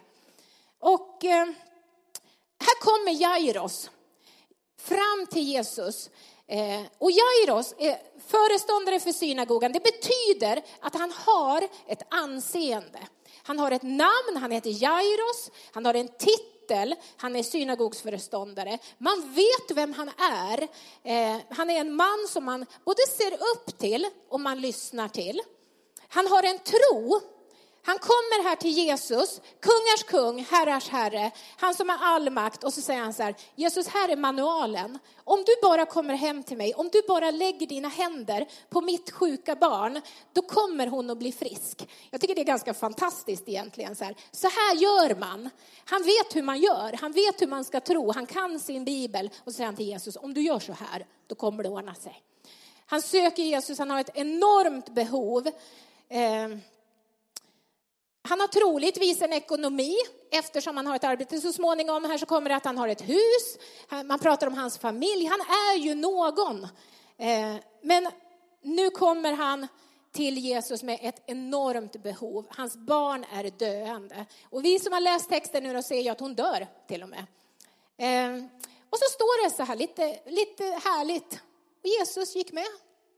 Och 0.79 1.25
eh, 1.25 1.45
här 2.59 2.79
kommer 2.79 3.11
Jairos 3.11 3.89
fram 4.77 5.27
till 5.31 5.43
Jesus 5.43 6.09
Eh, 6.53 6.81
och 6.97 7.11
Jairos 7.11 7.75
är 7.77 7.97
föreståndare 8.27 8.99
för 8.99 9.11
synagogan. 9.11 9.71
Det 9.71 9.83
betyder 9.83 10.63
att 10.79 10.95
han 10.95 11.11
har 11.11 11.67
ett 11.87 12.01
anseende. 12.09 12.99
Han 13.43 13.59
har 13.59 13.71
ett 13.71 13.83
namn, 13.83 14.37
han 14.41 14.51
heter 14.51 14.83
Jairos, 14.83 15.51
han 15.71 15.85
har 15.85 15.93
en 15.93 16.07
titel, 16.07 16.95
han 17.17 17.35
är 17.35 17.43
synagogsföreståndare. 17.43 18.79
Man 18.97 19.33
vet 19.33 19.77
vem 19.77 19.93
han 19.93 20.11
är. 20.31 20.67
Eh, 21.03 21.41
han 21.49 21.69
är 21.69 21.79
en 21.79 21.95
man 21.95 22.25
som 22.29 22.45
man 22.45 22.65
både 22.85 23.01
ser 23.17 23.33
upp 23.33 23.79
till 23.79 24.07
och 24.29 24.39
man 24.39 24.61
lyssnar 24.61 25.07
till. 25.07 25.41
Han 26.07 26.27
har 26.27 26.43
en 26.43 26.59
tro 26.59 27.21
han 27.85 27.99
kommer 27.99 28.43
här 28.43 28.55
till 28.55 28.71
Jesus, 28.71 29.41
kungars 29.59 30.03
kung, 30.07 30.45
herrars 30.49 30.89
herre, 30.89 31.31
han 31.57 31.73
som 31.73 31.89
har 31.89 31.97
all 32.01 32.29
makt. 32.29 32.63
Och 32.63 32.73
så 32.73 32.81
säger 32.81 33.01
han 33.01 33.13
så 33.13 33.23
här, 33.23 33.35
Jesus 33.55 33.87
här 33.87 34.09
är 34.09 34.15
manualen. 34.15 34.99
Om 35.23 35.43
du 35.45 35.55
bara 35.61 35.85
kommer 35.85 36.13
hem 36.13 36.43
till 36.43 36.57
mig, 36.57 36.73
om 36.73 36.89
du 36.91 37.01
bara 37.07 37.31
lägger 37.31 37.67
dina 37.67 37.87
händer 37.87 38.47
på 38.69 38.81
mitt 38.81 39.11
sjuka 39.11 39.55
barn, 39.55 40.01
då 40.33 40.41
kommer 40.41 40.87
hon 40.87 41.09
att 41.09 41.17
bli 41.17 41.31
frisk. 41.31 41.87
Jag 42.09 42.21
tycker 42.21 42.35
det 42.35 42.41
är 42.41 42.45
ganska 42.45 42.73
fantastiskt 42.73 43.49
egentligen. 43.49 43.95
Så 43.95 44.03
här, 44.03 44.15
så 44.31 44.47
här 44.47 44.75
gör 44.75 45.15
man. 45.15 45.49
Han 45.85 46.03
vet 46.03 46.35
hur 46.35 46.43
man 46.43 46.59
gör, 46.59 46.97
han 47.01 47.11
vet 47.11 47.41
hur 47.41 47.47
man 47.47 47.65
ska 47.65 47.79
tro, 47.79 48.11
han 48.11 48.25
kan 48.25 48.59
sin 48.59 48.85
bibel. 48.85 49.29
Och 49.43 49.51
så 49.51 49.55
säger 49.55 49.65
han 49.65 49.75
till 49.75 49.87
Jesus, 49.87 50.15
om 50.15 50.33
du 50.33 50.41
gör 50.41 50.59
så 50.59 50.73
här, 50.73 51.05
då 51.27 51.35
kommer 51.35 51.63
det 51.63 51.69
ordna 51.69 51.95
sig. 51.95 52.23
Han 52.85 53.01
söker 53.01 53.43
Jesus, 53.43 53.79
han 53.79 53.89
har 53.89 53.99
ett 53.99 54.17
enormt 54.17 54.89
behov. 54.89 55.47
Eh, 56.09 56.47
han 58.23 58.39
har 58.39 58.47
troligtvis 58.47 59.21
en 59.21 59.33
ekonomi 59.33 59.95
eftersom 60.31 60.77
han 60.77 60.87
har 60.87 60.95
ett 60.95 61.03
arbete. 61.03 61.41
Så 61.41 61.53
småningom 61.53 62.05
här 62.05 62.17
så 62.17 62.25
kommer 62.25 62.49
det 62.49 62.55
att 62.55 62.65
han 62.65 62.77
har 62.77 62.87
ett 62.87 63.09
hus. 63.09 63.57
Man 64.05 64.19
pratar 64.19 64.47
om 64.47 64.53
hans 64.53 64.77
familj. 64.77 65.25
Han 65.25 65.41
är 65.41 65.77
ju 65.77 65.95
någon. 65.95 66.63
Eh, 67.17 67.55
men 67.81 68.07
nu 68.61 68.89
kommer 68.89 69.33
han 69.33 69.67
till 70.11 70.37
Jesus 70.37 70.83
med 70.83 70.99
ett 71.01 71.23
enormt 71.25 72.03
behov. 72.03 72.47
Hans 72.49 72.77
barn 72.77 73.25
är 73.33 73.51
döende. 73.59 74.25
Och 74.49 74.65
vi 74.65 74.79
som 74.79 74.93
har 74.93 74.99
läst 74.99 75.29
texten 75.29 75.63
nu 75.63 75.73
då 75.73 75.81
ser 75.81 76.01
ju 76.01 76.09
att 76.09 76.19
hon 76.19 76.35
dör 76.35 76.67
till 76.87 77.03
och 77.03 77.09
med. 77.09 77.25
Eh, 77.97 78.45
och 78.89 78.97
så 78.99 79.05
står 79.13 79.43
det 79.43 79.55
så 79.55 79.63
här 79.63 79.75
lite, 79.75 80.19
lite 80.25 80.63
härligt. 80.63 81.39
Och 81.83 81.89
Jesus 81.99 82.35
gick 82.35 82.51
med 82.51 82.67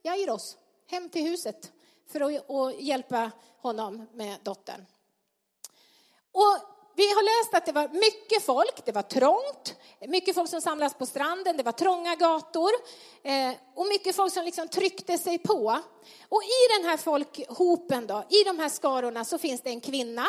Jairos 0.04 0.58
hem 0.88 1.10
till 1.10 1.24
huset 1.24 1.72
för 2.08 2.22
att 2.22 2.82
hjälpa 2.82 3.32
honom 3.62 4.08
med 4.14 4.38
dottern. 4.44 4.86
Och 6.36 6.76
vi 6.96 7.08
har 7.08 7.24
läst 7.24 7.54
att 7.54 7.66
det 7.66 7.72
var 7.72 7.90
mycket 7.90 8.44
folk, 8.46 8.86
det 8.86 8.92
var 8.92 9.02
trångt, 9.02 9.76
mycket 10.08 10.36
folk 10.36 10.50
som 10.50 10.62
samlas 10.62 10.94
på 10.94 11.06
stranden, 11.06 11.58
det 11.58 11.64
var 11.64 11.72
trånga 11.72 12.16
gator 12.16 12.70
eh, 13.24 13.52
och 13.76 13.88
mycket 13.88 14.16
folk 14.16 14.34
som 14.34 14.46
liksom 14.46 14.68
tryckte 14.68 15.18
sig 15.18 15.38
på. 15.38 15.80
Och 16.30 16.44
i 16.44 16.78
den 16.78 16.90
här 16.90 16.98
folkhopen 16.98 18.08
då, 18.08 18.24
i 18.30 18.44
de 18.44 18.60
här 18.60 18.70
skarorna 18.70 19.26
så 19.26 19.38
finns 19.38 19.62
det 19.62 19.70
en 19.70 19.82
kvinna 19.82 20.26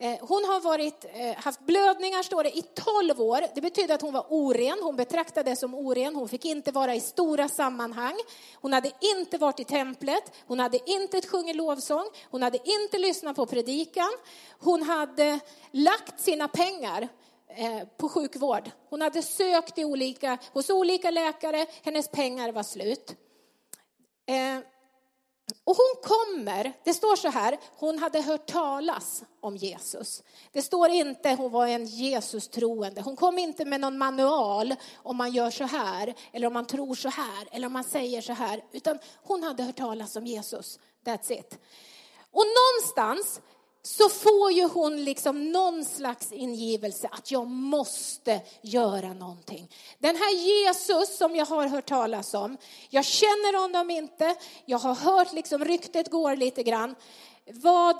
Eh, 0.00 0.18
hon 0.20 0.44
har 0.44 0.60
varit, 0.60 1.04
eh, 1.14 1.36
haft 1.36 1.60
blödningar, 1.60 2.22
står 2.22 2.42
det, 2.42 2.58
i 2.58 2.62
12 2.62 3.20
år. 3.20 3.44
Det 3.54 3.60
betyder 3.60 3.94
att 3.94 4.02
hon 4.02 4.12
var 4.12 4.26
oren. 4.28 4.78
Hon 4.82 4.96
betraktades 4.96 5.60
som 5.60 5.74
oren. 5.74 6.16
Hon 6.16 6.28
fick 6.28 6.44
inte 6.44 6.72
vara 6.72 6.94
i 6.94 7.00
stora 7.00 7.48
sammanhang. 7.48 8.14
Hon 8.54 8.72
hade 8.72 8.92
inte 9.16 9.38
varit 9.38 9.60
i 9.60 9.64
templet. 9.64 10.32
Hon 10.46 10.60
hade 10.60 10.90
inte 10.90 11.22
sjungit 11.22 11.56
lovsång. 11.56 12.04
Hon 12.30 12.42
hade 12.42 12.58
inte 12.64 12.98
lyssnat 12.98 13.36
på 13.36 13.46
predikan. 13.46 14.10
Hon 14.58 14.82
hade 14.82 15.40
lagt 15.70 16.20
sina 16.20 16.48
pengar 16.48 17.08
eh, 17.48 17.88
på 17.96 18.08
sjukvård. 18.08 18.70
Hon 18.90 19.00
hade 19.00 19.22
sökt 19.22 19.78
i 19.78 19.84
olika, 19.84 20.38
hos 20.52 20.70
olika 20.70 21.10
läkare. 21.10 21.66
Hennes 21.82 22.08
pengar 22.10 22.52
var 22.52 22.62
slut. 22.62 23.16
Och 25.64 25.76
hon 25.76 26.02
kommer, 26.02 26.72
det 26.84 26.94
står 26.94 27.16
så 27.16 27.28
här, 27.28 27.58
hon 27.76 27.98
hade 27.98 28.20
hört 28.20 28.46
talas 28.46 29.24
om 29.40 29.56
Jesus. 29.56 30.22
Det 30.52 30.62
står 30.62 30.88
inte 30.88 31.30
hon 31.30 31.52
var 31.52 31.66
en 31.66 31.86
Jesus-troende. 31.86 33.00
Hon 33.00 33.16
kom 33.16 33.38
inte 33.38 33.64
med 33.64 33.80
någon 33.80 33.98
manual 33.98 34.74
om 34.96 35.16
man 35.16 35.32
gör 35.32 35.50
så 35.50 35.64
här, 35.64 36.14
eller 36.32 36.46
om 36.46 36.52
man 36.52 36.66
tror 36.66 36.94
så 36.94 37.08
här, 37.08 37.48
eller 37.50 37.66
om 37.66 37.72
man 37.72 37.84
säger 37.84 38.22
så 38.22 38.32
här. 38.32 38.64
Utan 38.72 38.98
hon 39.22 39.42
hade 39.42 39.62
hört 39.62 39.76
talas 39.76 40.16
om 40.16 40.26
Jesus. 40.26 40.78
That's 41.04 41.32
it. 41.32 41.58
Och 42.30 42.44
någonstans 42.46 43.40
så 43.88 44.08
får 44.08 44.52
ju 44.52 44.64
hon 44.64 45.04
liksom 45.04 45.52
någon 45.52 45.84
slags 45.84 46.32
ingivelse 46.32 47.08
att 47.12 47.30
jag 47.30 47.46
måste 47.46 48.40
göra 48.62 49.12
någonting. 49.12 49.70
Den 49.98 50.16
här 50.16 50.34
Jesus 50.36 51.16
som 51.16 51.36
jag 51.36 51.46
har 51.46 51.68
hört 51.68 51.88
talas 51.88 52.34
om, 52.34 52.56
jag 52.90 53.04
känner 53.04 53.60
honom 53.60 53.90
inte, 53.90 54.34
jag 54.64 54.78
har 54.78 54.94
hört 54.94 55.32
liksom 55.32 55.64
ryktet 55.64 56.10
går 56.10 56.36
lite 56.36 56.62
grann. 56.62 56.94
Vad 57.52 57.98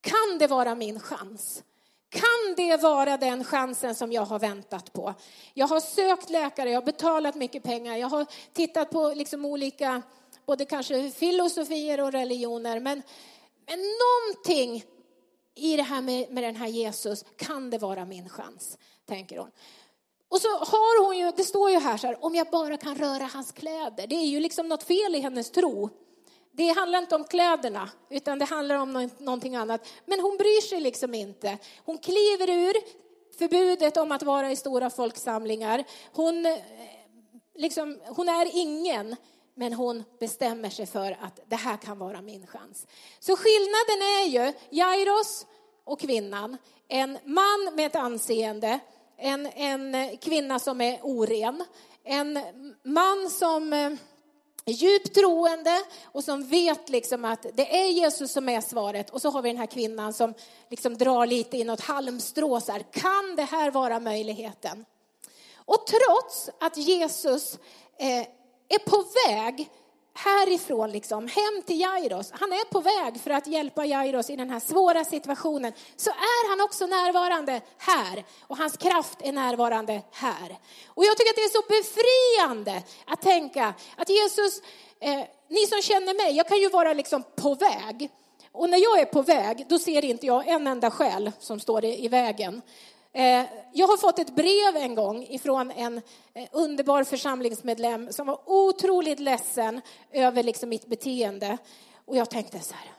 kan 0.00 0.38
det 0.38 0.46
vara 0.46 0.74
min 0.74 1.00
chans? 1.00 1.62
Kan 2.08 2.54
det 2.56 2.76
vara 2.76 3.16
den 3.16 3.44
chansen 3.44 3.94
som 3.94 4.12
jag 4.12 4.22
har 4.22 4.38
väntat 4.38 4.92
på? 4.92 5.14
Jag 5.54 5.66
har 5.66 5.80
sökt 5.80 6.30
läkare, 6.30 6.70
jag 6.70 6.80
har 6.80 6.86
betalat 6.86 7.34
mycket 7.34 7.62
pengar, 7.62 7.96
jag 7.96 8.08
har 8.08 8.26
tittat 8.52 8.90
på 8.90 9.14
liksom 9.14 9.44
olika, 9.44 10.02
både 10.46 10.64
kanske 10.64 11.10
filosofier 11.10 12.00
och 12.00 12.12
religioner, 12.12 12.80
men 12.80 13.02
men 13.68 13.78
någonting 13.78 14.84
i 15.54 15.76
det 15.76 15.82
här 15.82 16.02
med, 16.02 16.30
med 16.30 16.44
den 16.44 16.56
här 16.56 16.68
Jesus, 16.68 17.24
kan 17.36 17.70
det 17.70 17.78
vara 17.78 18.04
min 18.04 18.28
chans, 18.28 18.78
tänker 19.06 19.38
hon. 19.38 19.50
Och 20.28 20.40
så 20.40 20.48
har 20.48 21.04
hon 21.04 21.18
ju, 21.18 21.32
det 21.36 21.44
står 21.44 21.70
ju 21.70 21.78
här 21.78 21.96
så 21.96 22.06
här, 22.06 22.24
om 22.24 22.34
jag 22.34 22.50
bara 22.50 22.76
kan 22.76 22.94
röra 22.94 23.24
hans 23.24 23.52
kläder. 23.52 24.06
Det 24.06 24.14
är 24.14 24.26
ju 24.26 24.40
liksom 24.40 24.68
något 24.68 24.82
fel 24.82 25.14
i 25.14 25.20
hennes 25.20 25.50
tro. 25.50 25.90
Det 26.52 26.68
handlar 26.68 26.98
inte 26.98 27.16
om 27.16 27.24
kläderna, 27.24 27.90
utan 28.10 28.38
det 28.38 28.44
handlar 28.44 28.74
om 28.74 29.10
någonting 29.18 29.56
annat. 29.56 29.88
Men 30.06 30.20
hon 30.20 30.36
bryr 30.36 30.60
sig 30.60 30.80
liksom 30.80 31.14
inte. 31.14 31.58
Hon 31.84 31.98
kliver 31.98 32.50
ur 32.50 32.74
förbudet 33.38 33.96
om 33.96 34.12
att 34.12 34.22
vara 34.22 34.52
i 34.52 34.56
stora 34.56 34.90
folksamlingar. 34.90 35.84
Hon, 36.12 36.46
eh, 36.46 36.58
liksom, 37.54 38.00
hon 38.06 38.28
är 38.28 38.50
ingen 38.56 39.16
men 39.58 39.72
hon 39.72 40.04
bestämmer 40.20 40.70
sig 40.70 40.86
för 40.86 41.12
att 41.20 41.40
det 41.48 41.56
här 41.56 41.76
kan 41.76 41.98
vara 41.98 42.22
min 42.22 42.46
chans. 42.46 42.86
Så 43.18 43.36
skillnaden 43.36 44.02
är 44.02 44.26
ju 44.26 44.52
Jairos 44.70 45.46
och 45.84 46.00
kvinnan, 46.00 46.56
en 46.88 47.18
man 47.24 47.70
med 47.74 47.86
ett 47.86 47.96
anseende, 47.96 48.80
en, 49.16 49.46
en 49.46 50.16
kvinna 50.16 50.58
som 50.58 50.80
är 50.80 50.98
oren, 51.02 51.64
en 52.04 52.38
man 52.82 53.30
som 53.30 53.72
eh, 53.72 53.92
är 54.64 54.72
djupt 54.72 55.14
troende 55.14 55.82
och 56.04 56.24
som 56.24 56.48
vet 56.48 56.88
liksom 56.88 57.24
att 57.24 57.46
det 57.54 57.80
är 57.80 57.86
Jesus 57.86 58.32
som 58.32 58.48
är 58.48 58.60
svaret. 58.60 59.10
Och 59.10 59.22
så 59.22 59.30
har 59.30 59.42
vi 59.42 59.48
den 59.48 59.58
här 59.58 59.66
kvinnan 59.66 60.12
som 60.12 60.34
liksom 60.70 60.98
drar 60.98 61.26
lite 61.26 61.56
i 61.56 61.64
något 61.64 61.80
halmstrå. 61.80 62.60
Så 62.60 62.72
här, 62.72 62.82
kan 62.92 63.36
det 63.36 63.42
här 63.42 63.70
vara 63.70 64.00
möjligheten? 64.00 64.84
Och 65.54 65.86
trots 65.86 66.50
att 66.60 66.76
Jesus 66.76 67.58
eh, 67.98 68.26
är 68.68 68.78
på 68.78 69.04
väg 69.26 69.70
härifrån, 70.14 70.90
liksom, 70.90 71.26
hem 71.28 71.62
till 71.66 71.80
Jairos. 71.80 72.30
Han 72.32 72.52
är 72.52 72.64
på 72.72 72.80
väg 72.80 73.20
för 73.20 73.30
att 73.30 73.46
hjälpa 73.46 73.84
Jairos 73.84 74.30
i 74.30 74.36
den 74.36 74.50
här 74.50 74.60
svåra 74.60 75.04
situationen. 75.04 75.72
Så 75.96 76.10
är 76.10 76.48
han 76.50 76.60
också 76.60 76.86
närvarande 76.86 77.60
här 77.78 78.24
och 78.40 78.56
hans 78.56 78.76
kraft 78.76 79.18
är 79.22 79.32
närvarande 79.32 80.02
här. 80.12 80.58
Och 80.86 81.04
jag 81.04 81.16
tycker 81.16 81.30
att 81.30 81.36
det 81.36 81.42
är 81.42 81.48
så 81.48 81.64
befriande 81.68 82.82
att 83.06 83.22
tänka 83.22 83.74
att 83.96 84.08
Jesus, 84.08 84.62
eh, 85.00 85.24
ni 85.48 85.66
som 85.66 85.82
känner 85.82 86.26
mig, 86.26 86.36
jag 86.36 86.48
kan 86.48 86.58
ju 86.58 86.68
vara 86.68 86.92
liksom 86.92 87.24
på 87.36 87.54
väg. 87.54 88.10
Och 88.52 88.70
när 88.70 88.78
jag 88.78 89.00
är 89.00 89.04
på 89.04 89.22
väg, 89.22 89.66
då 89.68 89.78
ser 89.78 90.04
inte 90.04 90.26
jag 90.26 90.48
en 90.48 90.66
enda 90.66 90.90
själ 90.90 91.32
som 91.38 91.60
står 91.60 91.84
i 91.84 92.08
vägen. 92.08 92.62
Eh, 93.18 93.46
jag 93.72 93.86
har 93.86 93.96
fått 93.96 94.18
ett 94.18 94.34
brev 94.34 94.76
en 94.76 94.94
gång 94.94 95.26
ifrån 95.30 95.70
en 95.70 96.02
eh, 96.34 96.48
underbar 96.52 97.04
församlingsmedlem 97.04 98.12
som 98.12 98.26
var 98.26 98.40
otroligt 98.46 99.20
ledsen 99.20 99.80
över 100.12 100.42
liksom 100.42 100.68
mitt 100.68 100.86
beteende. 100.86 101.58
Och 102.04 102.16
jag 102.16 102.30
tänkte 102.30 102.60
så 102.60 102.74
här, 102.74 102.92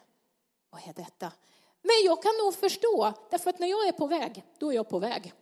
vad 0.69 0.81
är 0.87 0.93
detta? 0.93 1.31
Men 1.81 2.05
jag 2.05 2.23
kan 2.23 2.31
nog 2.37 2.55
förstå, 2.55 3.13
därför 3.29 3.49
att 3.49 3.59
när 3.59 3.67
jag 3.67 3.87
är 3.87 3.91
på 3.91 4.07
väg, 4.07 4.43
då 4.57 4.71
är 4.71 4.75
jag 4.75 4.89
på 4.89 4.99
väg. 4.99 5.33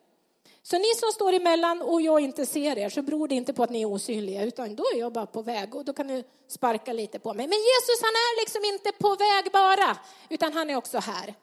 Så 0.62 0.78
ni 0.78 0.96
som 0.96 1.12
står 1.12 1.34
emellan 1.34 1.82
och 1.82 2.02
jag 2.02 2.20
inte 2.20 2.46
ser 2.46 2.78
er 2.78 2.90
så 2.90 3.02
beror 3.02 3.28
det 3.28 3.36
inte 3.36 3.54
på 3.54 3.64
att 3.64 3.70
ni 3.70 3.82
är 3.82 3.86
osynliga 3.86 4.44
utan 4.44 4.76
då 4.76 4.84
är 4.94 5.00
jag 5.00 5.14
bara 5.14 5.26
på 5.26 5.42
väg 5.42 5.76
och 5.76 5.86
då 5.86 5.94
kan 5.94 6.08
du 6.08 6.24
sparka 6.48 6.94
lite 6.94 7.20
på 7.20 7.34
mig. 7.34 7.48
Men 7.48 7.58
Jesus 7.58 8.02
han 8.02 8.12
är 8.12 8.42
liksom 8.42 8.66
inte 8.66 8.92
på 8.92 9.16
väg 9.16 9.52
bara 9.54 9.98
utan 10.30 10.54
han 10.54 10.70
är 10.70 10.76
också 10.76 10.98
här. 10.98 11.34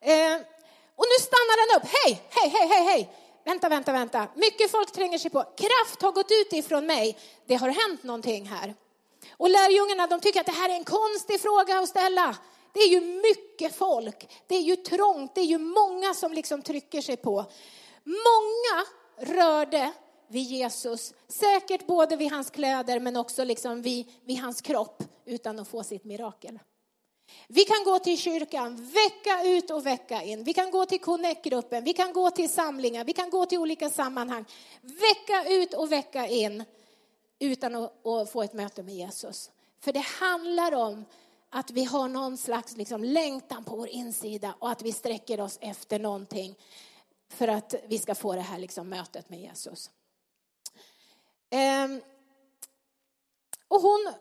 Eh, 0.00 0.40
och 1.00 1.06
nu 1.12 1.18
stannar 1.28 1.56
han 1.62 1.70
upp. 1.76 1.86
Hej, 1.96 2.22
hej, 2.30 2.48
hej, 2.48 2.66
hej, 2.68 2.84
hej. 2.84 3.02
Vänta, 3.44 3.68
vänta, 3.68 3.92
vänta. 3.92 4.28
Mycket 4.34 4.70
folk 4.70 4.92
tränger 4.92 5.18
sig 5.18 5.30
på. 5.30 5.42
Kraft 5.42 6.02
har 6.02 6.12
gått 6.12 6.30
ut 6.30 6.52
ifrån 6.52 6.86
mig. 6.86 7.18
Det 7.46 7.54
har 7.54 7.68
hänt 7.68 8.02
någonting 8.02 8.46
här. 8.46 8.74
Och 9.36 9.50
lärjungarna 9.50 10.06
de 10.06 10.20
tycker 10.20 10.40
att 10.40 10.46
det 10.46 10.52
här 10.52 10.68
är 10.68 10.74
en 10.74 10.84
konstig 10.84 11.40
fråga 11.40 11.78
att 11.78 11.88
ställa. 11.88 12.36
Det 12.72 12.80
är 12.80 12.88
ju 12.88 13.00
mycket 13.00 13.76
folk. 13.76 14.28
Det 14.46 14.54
är 14.54 14.60
ju 14.60 14.76
trångt. 14.76 15.34
Det 15.34 15.40
är 15.40 15.44
ju 15.44 15.58
många 15.58 16.14
som 16.14 16.32
liksom 16.32 16.62
trycker 16.62 17.00
sig 17.02 17.16
på. 17.16 17.44
Många 18.04 18.84
rörde 19.34 19.92
vid 20.28 20.42
Jesus, 20.42 21.14
säkert 21.28 21.86
både 21.86 22.16
vid 22.16 22.32
hans 22.32 22.50
kläder 22.50 23.00
men 23.00 23.16
också 23.16 23.44
liksom 23.44 23.82
vid, 23.82 24.06
vid 24.24 24.38
hans 24.38 24.60
kropp 24.60 25.02
utan 25.24 25.58
att 25.58 25.68
få 25.68 25.84
sitt 25.84 26.04
mirakel. 26.04 26.58
Vi 27.48 27.64
kan 27.64 27.84
gå 27.84 27.98
till 27.98 28.18
kyrkan 28.18 28.76
vecka 28.76 29.44
ut 29.44 29.70
och 29.70 29.86
vecka 29.86 30.22
in. 30.22 30.44
Vi 30.44 30.52
kan 30.52 30.70
gå 30.70 30.86
till 30.86 31.00
Connect-gruppen, 31.00 31.84
vi 31.84 31.92
kan 31.92 32.12
gå 32.12 32.30
till 32.30 32.48
samlingar, 32.48 33.04
vi 33.04 33.12
kan 33.12 33.30
gå 33.30 33.46
till 33.46 33.58
olika 33.58 33.90
sammanhang. 33.90 34.44
Vecka 34.80 35.44
ut 35.48 35.74
och 35.74 35.92
vecka 35.92 36.26
in 36.26 36.64
utan 37.38 37.74
att, 37.74 38.30
få 38.32 38.42
ett 38.42 38.52
möte 38.52 38.82
med 38.82 38.94
Jesus. 38.94 39.50
För 39.80 39.92
det 39.92 40.04
handlar 40.20 40.74
om 40.74 41.04
att 41.50 41.70
vi 41.70 41.84
har 41.84 42.08
någon 42.08 42.36
slags 42.36 42.76
liksom 42.76 43.04
längtan 43.04 43.64
på 43.64 43.76
vår 43.76 43.88
insida 43.88 44.54
och 44.58 44.70
att 44.70 44.82
vi 44.82 44.92
sträcker 44.92 45.40
oss 45.40 45.58
efter 45.60 45.98
någonting 45.98 46.54
för 47.28 47.48
att 47.48 47.74
vi 47.86 47.98
ska 47.98 48.14
få 48.14 48.34
det 48.34 48.40
här 48.40 48.58
liksom 48.58 48.88
mötet 48.88 49.30
med 49.30 49.40
Jesus. 49.40 49.90
Ehm, 51.50 52.00
och 53.68 53.80
hon 53.80 54.12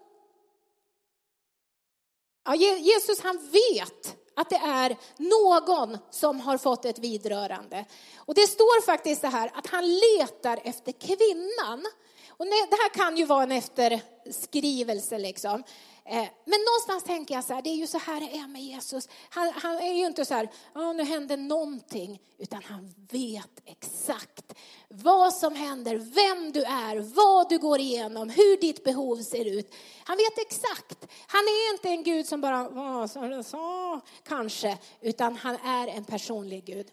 Ja, 2.56 2.78
Jesus 2.78 3.20
han 3.20 3.38
vet 3.38 4.18
att 4.36 4.50
det 4.50 4.56
är 4.56 4.98
någon 5.18 5.98
som 6.12 6.40
har 6.40 6.58
fått 6.58 6.86
ett 6.86 7.00
vidrörande. 7.00 7.86
Och 8.18 8.36
det 8.36 8.48
står 8.48 8.82
faktiskt 8.82 9.22
så 9.22 9.28
här 9.28 9.52
att 9.54 9.68
han 9.68 9.96
letar 9.96 10.60
efter 10.64 10.92
kvinnan. 10.92 11.86
Och 12.30 12.46
det 12.46 12.78
här 12.82 12.94
kan 12.94 13.18
ju 13.18 13.26
vara 13.26 13.44
en 13.44 13.52
efterskrivelse 13.52 15.18
liksom. 15.18 15.64
Eh, 16.12 16.28
men 16.46 16.60
någonstans 16.66 17.04
tänker 17.04 17.36
jag 17.36 17.44
så 17.44 17.54
här, 17.54 17.62
det 17.62 17.70
är 17.70 17.76
ju 17.76 17.88
så 17.88 17.98
här 17.98 18.20
det 18.20 18.38
är 18.38 18.48
med 18.48 18.62
Jesus. 18.62 19.10
Han, 19.30 19.52
han 19.56 19.76
är 19.76 19.94
ju 19.94 20.06
inte 20.06 20.26
så 20.26 20.34
här, 20.34 20.50
oh, 20.76 20.94
nu 20.94 21.04
händer 21.04 21.38
någonting, 21.38 22.22
utan 22.38 22.64
han 22.64 22.94
vet 23.12 23.62
exakt 23.66 24.54
vad 24.88 25.34
som 25.34 25.56
händer, 25.56 25.96
vem 25.96 26.52
du 26.52 26.64
är, 26.64 27.16
vad 27.16 27.50
du 27.50 27.58
går 27.58 27.80
igenom, 27.80 28.30
hur 28.30 28.62
ditt 28.62 28.84
behov 28.84 29.16
ser 29.18 29.46
ut. 29.46 29.76
Han 30.04 30.18
vet 30.18 30.40
exakt. 30.40 31.08
Han 31.28 31.44
är 31.44 31.74
inte 31.74 31.90
en 31.90 32.04
Gud 32.04 32.26
som 32.26 32.42
bara, 32.42 32.68
oh, 32.68 33.06
sa 33.06 33.44
så, 33.44 34.02
kanske, 34.24 34.78
utan 35.02 35.36
han 35.36 35.56
är 35.56 35.88
en 35.88 36.04
personlig 36.04 36.66
Gud. 36.66 36.88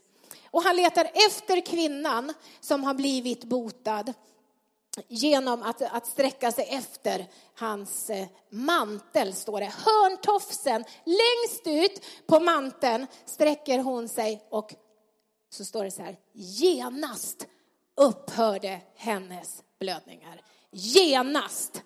Och 0.50 0.62
han 0.62 0.76
letar 0.76 1.04
efter 1.04 1.60
kvinnan 1.60 2.32
som 2.60 2.84
har 2.84 2.94
blivit 2.94 3.44
botad 3.44 4.12
genom 5.08 5.62
att, 5.62 5.82
att 5.82 6.06
sträcka 6.06 6.52
sig 6.52 6.68
efter 6.70 7.26
hans 7.54 8.10
eh, 8.10 8.26
mantel, 8.50 9.34
står 9.34 9.60
det. 9.60 9.72
Hörntofsen, 9.84 10.84
längst 11.04 11.66
ut 11.66 12.04
på 12.26 12.40
manteln 12.40 13.06
sträcker 13.24 13.78
hon 13.78 14.08
sig 14.08 14.46
och 14.50 14.74
så 15.50 15.64
står 15.64 15.84
det 15.84 15.90
så 15.90 16.02
här, 16.02 16.16
genast 16.32 17.46
upphörde 17.96 18.80
hennes 18.94 19.62
blödningar. 19.78 20.40
Genast 20.70 21.82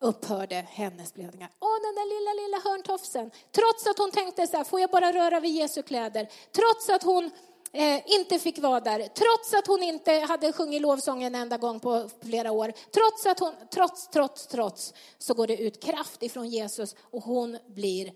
upphörde 0.00 0.66
hennes 0.68 1.14
blödningar. 1.14 1.50
Åh, 1.60 1.76
den 1.82 1.94
där 1.94 2.08
lilla, 2.08 2.42
lilla 2.42 2.70
hörntofsen. 2.70 3.30
Trots 3.52 3.86
att 3.86 3.98
hon 3.98 4.10
tänkte 4.10 4.46
så 4.46 4.56
här, 4.56 4.64
får 4.64 4.80
jag 4.80 4.90
bara 4.90 5.12
röra 5.12 5.40
vid 5.40 5.54
Jesu 5.54 5.82
kläder? 5.82 6.28
Trots 6.52 6.88
att 6.88 7.02
hon 7.02 7.30
eh, 7.72 8.02
inte 8.06 8.38
fick 8.38 8.58
vara 8.58 8.80
där, 8.80 8.98
trots 8.98 9.54
att 9.54 9.66
hon 9.66 9.82
inte 9.82 10.12
hade 10.12 10.52
sjungit 10.52 10.82
lovsång 10.82 11.22
en 11.22 11.34
enda 11.34 11.56
gång 11.56 11.80
på 11.80 12.08
flera 12.22 12.52
år. 12.52 12.72
Trots 12.92 13.26
att 13.26 13.40
hon, 13.40 13.54
trots, 13.70 14.08
trots, 14.08 14.46
trots, 14.46 14.94
så 15.18 15.34
går 15.34 15.46
det 15.46 15.56
ut 15.56 15.82
kraft 15.82 16.22
ifrån 16.22 16.48
Jesus 16.48 16.96
och 17.00 17.22
hon 17.22 17.58
blir 17.66 18.12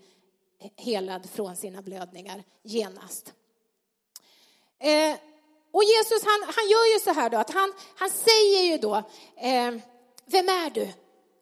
helad 0.77 1.29
från 1.29 1.55
sina 1.55 1.81
blödningar 1.81 2.43
genast. 2.63 3.33
Eh, 4.79 5.15
och 5.71 5.83
Jesus 5.83 6.23
han, 6.25 6.53
han 6.55 6.69
gör 6.69 6.93
ju 6.93 6.99
så 6.99 7.13
här 7.13 7.29
då, 7.29 7.37
att 7.37 7.53
han, 7.53 7.73
han 7.95 8.09
säger 8.09 8.63
ju 8.63 8.77
då, 8.77 8.95
eh, 9.35 9.71
vem 10.25 10.49
är 10.49 10.69
du? 10.69 10.87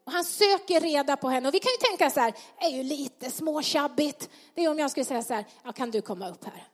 Och 0.04 0.12
han 0.12 0.24
söker 0.24 0.80
reda 0.80 1.16
på 1.16 1.28
henne. 1.28 1.48
Och 1.48 1.54
vi 1.54 1.60
kan 1.60 1.72
ju 1.72 1.88
tänka 1.88 2.10
så 2.10 2.20
här, 2.20 2.34
är 2.58 2.68
ju 2.68 2.82
lite 2.82 3.30
småtjabbigt. 3.30 4.30
Det 4.54 4.64
är 4.64 4.70
om 4.70 4.78
jag 4.78 4.90
skulle 4.90 5.04
säga 5.04 5.22
så 5.22 5.34
här, 5.34 5.44
ja, 5.64 5.72
kan 5.72 5.90
du 5.90 6.02
komma 6.02 6.28
upp 6.28 6.44
här? 6.44 6.68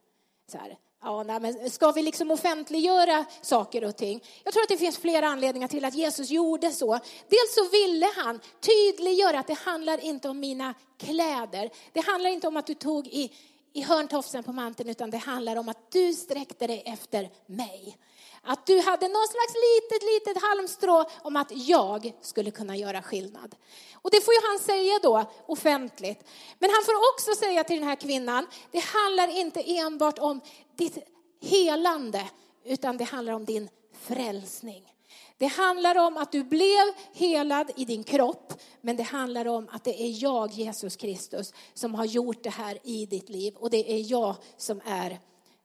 Så 0.53 0.59
här 0.59 0.79
Ja, 1.02 1.22
nej, 1.22 1.40
men 1.40 1.70
ska 1.70 1.92
vi 1.92 2.02
liksom 2.02 2.30
offentliggöra 2.30 3.24
saker 3.42 3.84
och 3.84 3.96
ting? 3.96 4.24
Jag 4.44 4.52
tror 4.52 4.62
att 4.62 4.68
det 4.68 4.76
finns 4.76 4.98
flera 4.98 5.28
anledningar 5.28 5.68
till 5.68 5.84
att 5.84 5.94
Jesus 5.94 6.30
gjorde 6.30 6.70
så. 6.70 6.92
Dels 7.28 7.54
så 7.54 7.68
ville 7.68 8.06
han 8.16 8.40
tydliggöra 8.61 9.38
att 9.38 9.46
det 9.46 9.58
handlar 9.58 10.04
inte 10.04 10.28
om 10.28 10.40
mina 10.40 10.74
kläder. 10.98 11.70
Det 11.92 12.00
handlar 12.00 12.30
inte 12.30 12.48
om 12.48 12.56
att 12.56 12.66
du 12.66 12.74
tog 12.74 13.06
i, 13.06 13.32
i 13.72 13.82
hörntofsen 13.82 14.44
på 14.44 14.52
manteln, 14.52 14.90
utan 14.90 15.11
det 15.11 15.18
handlar 15.18 15.56
om 15.56 15.68
att 15.68 15.90
du 15.92 16.14
sträckte 16.14 16.66
dig 16.66 16.82
efter 16.87 17.30
mig. 17.46 17.98
Att 18.42 18.66
du 18.66 18.80
hade 18.80 19.08
någon 19.08 19.28
slags 19.28 19.54
litet, 19.54 20.02
litet 20.02 20.42
halmstrå 20.42 21.04
om 21.22 21.37
att 21.37 21.50
jag 21.50 22.12
skulle 22.20 22.50
kunna 22.50 22.76
göra 22.76 23.02
skillnad. 23.02 23.54
Och 23.94 24.11
det 24.11 24.20
får 24.20 24.34
ju 24.34 24.40
han 24.48 24.58
säga 24.58 24.98
då 25.02 25.24
offentligt. 25.46 26.28
Men 26.58 26.70
han 26.70 26.84
får 26.84 26.94
också 27.14 27.44
säga 27.44 27.64
till 27.64 27.78
den 27.78 27.88
här 27.88 27.96
kvinnan, 27.96 28.46
det 28.72 28.84
handlar 28.84 29.38
inte 29.38 29.61
enbart 29.78 30.18
om 30.18 30.40
ditt 30.79 30.99
helande, 31.43 32.29
utan 32.64 32.97
det 32.97 33.05
handlar 33.05 33.33
om 33.33 33.45
din 33.45 33.69
frälsning. 33.93 34.93
Det 35.38 35.47
handlar 35.47 35.99
om 35.99 36.17
att 36.17 36.33
du 36.33 36.45
blev 36.45 36.95
helad 37.12 37.71
i 37.77 37.85
din 37.85 38.05
kropp, 38.05 38.53
men 38.81 38.97
det 38.97 39.03
handlar 39.03 39.49
om 39.49 39.69
att 39.73 39.85
det 39.85 40.03
är 40.03 40.23
jag, 40.23 40.53
Jesus 40.53 40.97
Kristus, 40.97 41.53
som 41.75 41.95
har 41.95 42.05
gjort 42.05 42.43
det 42.43 42.51
här 42.51 42.79
i 42.85 43.07
ditt 43.07 43.29
liv. 43.29 43.55
Och 43.57 43.71
det 43.71 43.93
är 43.93 44.11
jag 44.11 44.37
som 44.57 44.81
är 44.85 45.11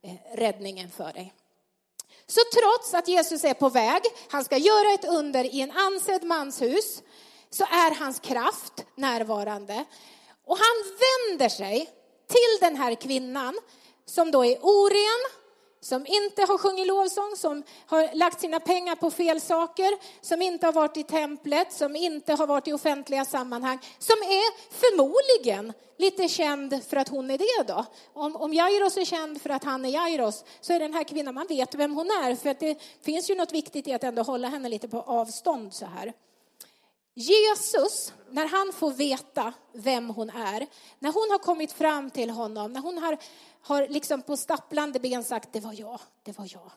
eh, 0.01 0.13
räddningen 0.33 0.89
för 0.89 1.13
dig. 1.13 1.33
Så 2.27 2.39
trots 2.53 2.93
att 2.93 3.07
Jesus 3.07 3.43
är 3.43 3.53
på 3.53 3.69
väg, 3.69 4.01
han 4.29 4.43
ska 4.43 4.57
göra 4.57 4.93
ett 4.93 5.05
under 5.05 5.43
i 5.43 5.61
en 5.61 5.71
ansedd 5.71 6.23
mans 6.23 6.61
hus, 6.61 7.01
så 7.49 7.63
är 7.63 7.95
hans 7.95 8.19
kraft 8.19 8.85
närvarande. 8.95 9.85
Och 10.45 10.57
han 10.57 10.97
vänder 10.99 11.49
sig 11.49 11.89
till 12.27 12.57
den 12.67 12.75
här 12.75 12.95
kvinnan 12.95 13.59
som 14.05 14.31
då 14.31 14.45
är 14.45 14.57
oren, 14.61 15.43
som 15.81 16.05
inte 16.07 16.41
har 16.41 16.57
sjungit 16.57 16.87
lovsång, 16.87 17.35
som 17.35 17.63
har 17.85 18.15
lagt 18.15 18.41
sina 18.41 18.59
pengar 18.59 18.95
på 18.95 19.11
fel 19.11 19.41
saker, 19.41 19.97
som 20.21 20.41
inte 20.41 20.65
har 20.65 20.73
varit 20.73 20.97
i 20.97 21.03
templet, 21.03 21.73
som 21.73 21.95
inte 21.95 22.33
har 22.33 22.47
varit 22.47 22.67
i 22.67 22.73
offentliga 22.73 23.25
sammanhang, 23.25 23.79
som 23.99 24.17
är 24.17 24.73
förmodligen 24.73 25.73
lite 25.97 26.27
känd 26.27 26.83
för 26.89 26.97
att 26.97 27.09
hon 27.09 27.31
är 27.31 27.37
det 27.37 27.73
då. 27.73 27.85
Om, 28.13 28.35
om 28.35 28.53
Jairos 28.53 28.97
är 28.97 29.05
känd 29.05 29.41
för 29.41 29.49
att 29.49 29.63
han 29.63 29.85
är 29.85 29.89
Jairos, 29.89 30.43
så 30.61 30.73
är 30.73 30.79
den 30.79 30.93
här 30.93 31.03
kvinnan, 31.03 31.33
man 31.33 31.47
vet 31.47 31.75
vem 31.75 31.95
hon 31.95 32.07
är, 32.07 32.35
för 32.35 32.49
att 32.49 32.59
det 32.59 32.81
finns 33.01 33.29
ju 33.29 33.35
något 33.35 33.51
viktigt 33.51 33.87
i 33.87 33.93
att 33.93 34.03
ändå 34.03 34.21
hålla 34.21 34.47
henne 34.47 34.69
lite 34.69 34.87
på 34.87 35.01
avstånd 35.01 35.73
så 35.73 35.85
här. 35.85 36.13
Jesus, 37.15 38.13
när 38.29 38.45
han 38.45 38.73
får 38.73 38.91
veta 38.91 39.53
vem 39.73 40.09
hon 40.09 40.29
är, 40.29 40.67
när 40.99 41.11
hon 41.11 41.31
har 41.31 41.39
kommit 41.39 41.71
fram 41.71 42.09
till 42.09 42.29
honom, 42.29 42.73
när 42.73 42.81
hon 42.81 42.97
har, 42.97 43.17
har 43.63 43.87
liksom 43.87 44.21
på 44.21 44.37
stapplande 44.37 44.99
ben 44.99 45.23
sagt 45.23 45.53
det 45.53 45.59
var 45.59 45.73
jag, 45.73 45.99
det 46.23 46.37
var 46.37 46.47
jag. 46.53 46.71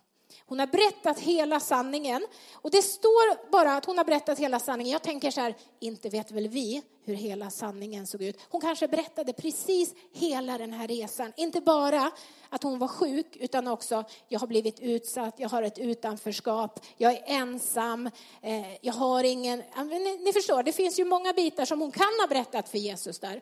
Hon 0.49 0.59
har 0.59 0.67
berättat 0.67 1.19
hela 1.19 1.61
sanningen. 1.61 2.27
Och 2.53 2.71
det 2.71 2.83
står 2.83 3.51
bara 3.51 3.77
att 3.77 3.85
hon 3.85 3.99
har 3.99 4.05
berättat 4.05 4.39
hela 4.39 4.59
sanningen. 4.59 4.93
Jag 4.93 5.03
tänker 5.03 5.31
så 5.31 5.41
här, 5.41 5.55
inte 5.81 6.09
vet 6.09 6.31
väl 6.31 6.49
vi 6.49 6.83
hur 7.05 7.15
hela 7.15 7.51
sanningen 7.51 8.07
såg 8.07 8.23
ut. 8.23 8.41
Hon 8.51 8.61
kanske 8.61 8.89
berättade 8.89 9.33
precis 9.33 9.95
hela 10.13 10.59
den 10.59 10.73
här 10.73 10.89
resan. 10.89 11.33
Inte 11.37 11.61
bara 11.61 12.11
att 12.51 12.63
hon 12.63 12.79
var 12.79 12.89
sjuk, 12.89 13.37
utan 13.37 13.69
också 13.69 14.05
jag 14.29 14.41
har 14.41 14.47
blivit 14.47 14.81
utsatt, 14.81 15.35
jag 15.39 15.49
har 15.49 15.63
ett 15.63 15.79
utanförskap, 15.79 16.81
jag 16.97 17.13
är 17.13 17.23
ensam, 17.27 18.11
eh, 18.43 18.75
jag 18.81 18.93
har 18.93 19.25
ingen... 19.25 19.63
Ni, 19.77 20.19
ni, 20.25 20.33
förstår, 20.33 20.63
det 20.63 20.73
finns 20.73 20.99
ju 20.99 21.05
många 21.05 21.33
bitar 21.33 21.65
som 21.65 21.81
hon 21.81 21.93
kan 21.93 22.21
ha 22.21 22.27
berättat 22.29 22.69
för 22.69 22.79
Jesus 22.79 23.19
där. 23.19 23.41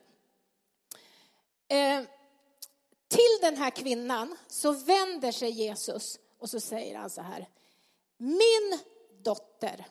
Eh, 1.68 2.04
till 3.08 3.38
den 3.40 3.56
här 3.56 3.70
kvinnan 3.70 4.36
så 4.48 4.72
vänder 4.72 5.32
sig 5.32 5.50
Jesus 5.50 6.18
och 6.38 6.50
så 6.50 6.60
säger 6.60 6.96
han 6.96 7.10
så 7.10 7.22
här. 7.22 7.48
Min 8.16 8.78
dotter, 9.22 9.86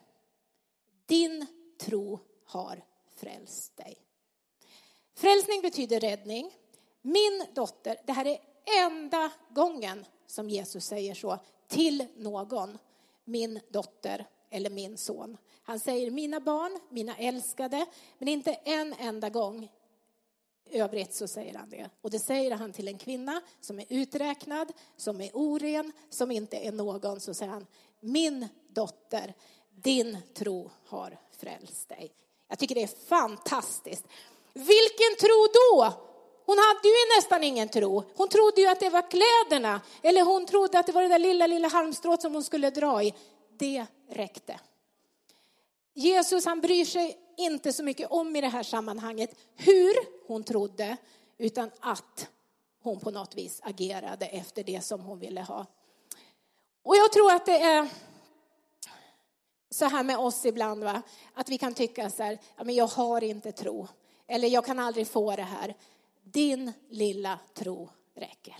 din 1.05 1.45
tro 1.79 2.19
har 2.45 2.85
frälst 3.15 3.77
dig. 3.77 3.97
Frälsning 5.15 5.61
betyder 5.61 5.99
räddning. 5.99 6.51
Min 7.01 7.45
dotter, 7.53 7.97
det 8.05 8.13
här 8.13 8.25
är 8.25 8.39
enda 8.85 9.31
gången 9.49 10.05
som 10.27 10.49
Jesus 10.49 10.85
säger 10.85 11.15
så 11.15 11.39
till 11.67 12.05
någon. 12.15 12.77
Min 13.25 13.59
dotter 13.69 14.27
eller 14.49 14.69
min 14.69 14.97
son. 14.97 15.37
Han 15.63 15.79
säger 15.79 16.11
mina 16.11 16.39
barn, 16.39 16.79
mina 16.89 17.17
älskade, 17.17 17.85
men 18.17 18.27
inte 18.27 18.53
en 18.53 18.93
enda 18.93 19.29
gång 19.29 19.71
övrigt 20.73 21.13
så 21.13 21.27
säger 21.27 21.53
han 21.53 21.69
det. 21.69 21.89
Och 22.01 22.11
det 22.11 22.19
säger 22.19 22.51
han 22.51 22.73
till 22.73 22.87
en 22.87 22.97
kvinna 22.97 23.41
som 23.61 23.79
är 23.79 23.85
uträknad, 23.89 24.71
som 24.97 25.21
är 25.21 25.29
oren, 25.33 25.91
som 26.09 26.31
inte 26.31 26.57
är 26.57 26.71
någon. 26.71 27.19
Så 27.19 27.33
säger 27.33 27.51
han, 27.51 27.67
min 27.99 28.47
dotter, 28.67 29.33
din 29.83 30.17
tro 30.33 30.71
har 30.85 31.17
frälst 31.37 31.89
dig. 31.89 32.11
Jag 32.47 32.59
tycker 32.59 32.75
det 32.75 32.83
är 32.83 33.07
fantastiskt. 33.07 34.05
Vilken 34.53 35.15
tro 35.19 35.47
då? 35.53 35.93
Hon 36.45 36.57
hade 36.57 36.87
ju 36.87 37.17
nästan 37.17 37.43
ingen 37.43 37.69
tro. 37.69 38.03
Hon 38.15 38.27
trodde 38.27 38.61
ju 38.61 38.67
att 38.67 38.79
det 38.79 38.89
var 38.89 39.09
kläderna, 39.11 39.81
eller 40.01 40.21
hon 40.21 40.45
trodde 40.45 40.79
att 40.79 40.85
det 40.85 40.91
var 40.91 41.01
det 41.01 41.07
där 41.07 41.19
lilla, 41.19 41.47
lilla 41.47 41.67
halmstrået 41.67 42.21
som 42.21 42.33
hon 42.33 42.43
skulle 42.43 42.69
dra 42.69 43.03
i. 43.03 43.13
Det 43.57 43.85
räckte. 44.09 44.59
Jesus 45.93 46.45
han 46.45 46.61
bryr 46.61 46.85
sig 46.85 47.17
inte 47.37 47.73
så 47.73 47.83
mycket 47.83 48.11
om 48.11 48.35
i 48.35 48.41
det 48.41 48.47
här 48.47 48.63
sammanhanget 48.63 49.35
hur 49.55 50.27
hon 50.27 50.43
trodde, 50.43 50.97
utan 51.37 51.71
att 51.79 52.29
hon 52.83 52.99
på 52.99 53.11
något 53.11 53.35
vis 53.35 53.59
agerade 53.63 54.25
efter 54.25 54.63
det 54.63 54.81
som 54.81 55.01
hon 55.01 55.19
ville 55.19 55.41
ha. 55.41 55.65
Och 56.83 56.95
jag 56.95 57.11
tror 57.11 57.31
att 57.31 57.45
det 57.45 57.61
är 57.61 57.87
så 59.69 59.85
här 59.85 60.03
med 60.03 60.17
oss 60.17 60.45
ibland, 60.45 60.83
va? 60.83 61.01
att 61.33 61.49
vi 61.49 61.57
kan 61.57 61.73
tycka 61.73 62.09
så 62.09 62.23
här, 62.23 62.39
ja, 62.57 62.63
men 62.63 62.75
jag 62.75 62.87
har 62.87 63.23
inte 63.23 63.51
tro, 63.51 63.87
eller 64.27 64.47
jag 64.47 64.65
kan 64.65 64.79
aldrig 64.79 65.07
få 65.07 65.35
det 65.35 65.43
här. 65.43 65.75
Din 66.23 66.73
lilla 66.89 67.39
tro 67.53 67.89
räcker. 68.15 68.55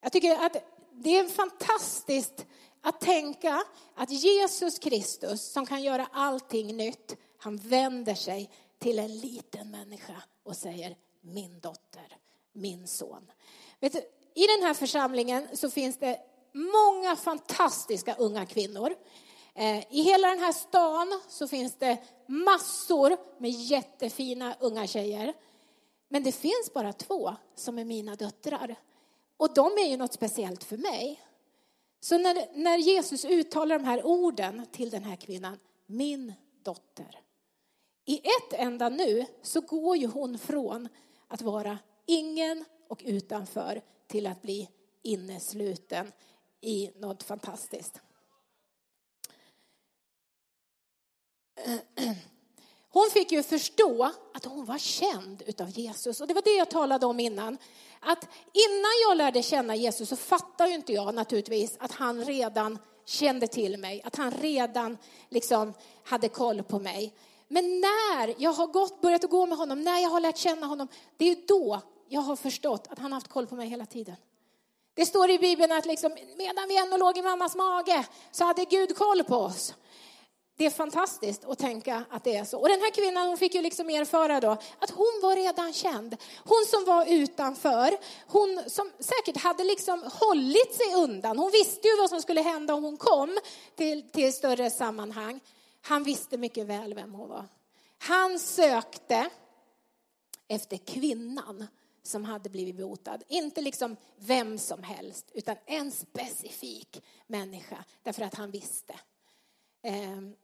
Jag 0.00 0.12
tycker 0.12 0.46
att 0.46 0.56
det 0.92 1.18
är 1.18 1.28
fantastiskt 1.28 2.46
att 2.80 3.00
tänka 3.00 3.64
att 3.94 4.10
Jesus 4.10 4.78
Kristus, 4.78 5.52
som 5.52 5.66
kan 5.66 5.82
göra 5.82 6.06
allting 6.12 6.76
nytt, 6.76 7.16
han 7.42 7.56
vänder 7.56 8.14
sig 8.14 8.50
till 8.78 8.98
en 8.98 9.18
liten 9.18 9.70
människa 9.70 10.22
och 10.42 10.56
säger 10.56 10.96
min 11.20 11.60
dotter, 11.60 12.16
min 12.52 12.86
son. 12.86 13.30
Vet 13.80 13.92
du, 13.92 13.98
I 14.34 14.46
den 14.46 14.66
här 14.66 14.74
församlingen 14.74 15.48
så 15.56 15.70
finns 15.70 15.96
det 15.96 16.20
många 16.52 17.16
fantastiska 17.16 18.14
unga 18.14 18.46
kvinnor. 18.46 18.94
Eh, 19.54 19.78
I 19.78 20.02
hela 20.02 20.28
den 20.28 20.38
här 20.38 20.52
stan 20.52 21.20
så 21.28 21.48
finns 21.48 21.74
det 21.78 21.98
massor 22.26 23.16
med 23.38 23.50
jättefina 23.50 24.56
unga 24.60 24.86
tjejer. 24.86 25.34
Men 26.08 26.22
det 26.22 26.32
finns 26.32 26.72
bara 26.74 26.92
två 26.92 27.36
som 27.54 27.78
är 27.78 27.84
mina 27.84 28.14
döttrar. 28.14 28.76
Och 29.36 29.54
de 29.54 29.72
är 29.72 29.88
ju 29.88 29.96
något 29.96 30.12
speciellt 30.12 30.64
för 30.64 30.76
mig. 30.76 31.20
Så 32.00 32.18
när, 32.18 32.58
när 32.58 32.78
Jesus 32.78 33.24
uttalar 33.24 33.78
de 33.78 33.84
här 33.84 34.06
orden 34.06 34.66
till 34.72 34.90
den 34.90 35.04
här 35.04 35.16
kvinnan, 35.16 35.58
min 35.86 36.32
dotter. 36.62 37.21
I 38.04 38.18
ett 38.18 38.52
enda 38.52 38.88
nu 38.88 39.26
så 39.42 39.60
går 39.60 39.96
ju 39.96 40.06
hon 40.06 40.38
från 40.38 40.88
att 41.28 41.42
vara 41.42 41.78
ingen 42.06 42.64
och 42.88 43.02
utanför 43.04 43.82
till 44.06 44.26
att 44.26 44.42
bli 44.42 44.68
innesluten 45.02 46.12
i 46.60 46.90
något 46.96 47.22
fantastiskt. 47.22 48.00
Hon 52.88 53.10
fick 53.12 53.32
ju 53.32 53.42
förstå 53.42 54.12
att 54.34 54.44
hon 54.44 54.64
var 54.64 54.78
känd 54.78 55.42
utav 55.46 55.70
Jesus. 55.70 56.20
Och 56.20 56.26
det 56.26 56.34
var 56.34 56.42
det 56.42 56.56
jag 56.56 56.70
talade 56.70 57.06
om 57.06 57.20
innan. 57.20 57.58
Att 58.00 58.28
innan 58.52 58.92
jag 59.08 59.16
lärde 59.16 59.42
känna 59.42 59.76
Jesus 59.76 60.08
så 60.08 60.16
fattade 60.16 60.70
ju 60.70 60.74
inte 60.74 60.92
jag 60.92 61.14
naturligtvis 61.14 61.76
att 61.78 61.92
han 61.92 62.24
redan 62.24 62.78
kände 63.04 63.46
till 63.46 63.78
mig. 63.78 64.02
Att 64.04 64.16
han 64.16 64.30
redan 64.30 64.98
liksom 65.28 65.74
hade 66.04 66.28
koll 66.28 66.62
på 66.62 66.78
mig. 66.78 67.14
Men 67.52 67.80
när 67.80 68.34
jag 68.38 68.52
har 68.52 68.66
gått, 68.66 69.00
börjat 69.00 69.22
gå 69.22 69.46
med 69.46 69.58
honom, 69.58 69.82
när 69.82 69.98
jag 69.98 70.10
har 70.10 70.20
lärt 70.20 70.36
känna 70.36 70.66
honom, 70.66 70.88
det 71.16 71.28
är 71.30 71.36
då 71.48 71.80
jag 72.08 72.20
har 72.20 72.36
förstått 72.36 72.86
att 72.90 72.98
han 72.98 73.12
har 73.12 73.16
haft 73.16 73.28
koll 73.28 73.46
på 73.46 73.54
mig 73.54 73.68
hela 73.68 73.86
tiden. 73.86 74.16
Det 74.94 75.06
står 75.06 75.30
i 75.30 75.38
Bibeln 75.38 75.72
att 75.72 75.86
liksom, 75.86 76.16
medan 76.36 76.68
vi 76.68 76.76
ännu 76.76 76.98
låg 76.98 77.18
i 77.18 77.22
mammas 77.22 77.54
mage 77.54 78.06
så 78.30 78.44
hade 78.44 78.64
Gud 78.64 78.96
koll 78.96 79.24
på 79.24 79.36
oss. 79.36 79.74
Det 80.56 80.66
är 80.66 80.70
fantastiskt 80.70 81.44
att 81.44 81.58
tänka 81.58 82.04
att 82.10 82.24
det 82.24 82.36
är 82.36 82.44
så. 82.44 82.58
Och 82.58 82.68
den 82.68 82.80
här 82.80 82.90
kvinnan 82.90 83.26
hon 83.26 83.38
fick 83.38 83.54
ju 83.54 83.62
liksom 83.62 83.88
erfara 83.88 84.40
då 84.40 84.50
att 84.78 84.90
hon 84.90 85.20
var 85.22 85.36
redan 85.36 85.72
känd. 85.72 86.16
Hon 86.44 86.64
som 86.66 86.84
var 86.84 87.06
utanför, 87.06 87.98
hon 88.26 88.62
som 88.66 88.90
säkert 88.98 89.42
hade 89.42 89.64
liksom 89.64 90.10
hållit 90.20 90.74
sig 90.74 90.94
undan. 90.94 91.38
Hon 91.38 91.50
visste 91.50 91.88
ju 91.88 91.96
vad 91.96 92.10
som 92.10 92.22
skulle 92.22 92.40
hända 92.40 92.74
om 92.74 92.84
hon 92.84 92.96
kom 92.96 93.38
till, 93.76 94.10
till 94.10 94.32
större 94.32 94.70
sammanhang. 94.70 95.40
Han 95.82 96.02
visste 96.04 96.36
mycket 96.36 96.66
väl 96.66 96.94
vem 96.94 97.14
hon 97.14 97.28
var. 97.28 97.48
Han 97.98 98.38
sökte 98.38 99.30
efter 100.48 100.76
kvinnan 100.76 101.66
som 102.02 102.24
hade 102.24 102.50
blivit 102.50 102.76
botad. 102.76 103.22
Inte 103.28 103.60
liksom 103.60 103.96
vem 104.16 104.58
som 104.58 104.82
helst, 104.82 105.30
utan 105.34 105.56
en 105.66 105.92
specifik 105.92 107.04
människa. 107.26 107.84
Därför 108.02 108.22
att 108.22 108.34
han 108.34 108.50
visste. 108.50 108.94
Ehm, 109.82 110.36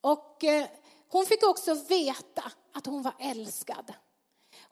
och 0.00 0.44
eh, 0.44 0.66
hon 1.08 1.26
fick 1.26 1.42
också 1.42 1.74
veta 1.74 2.52
att 2.72 2.86
hon 2.86 3.02
var 3.02 3.14
älskad. 3.18 3.92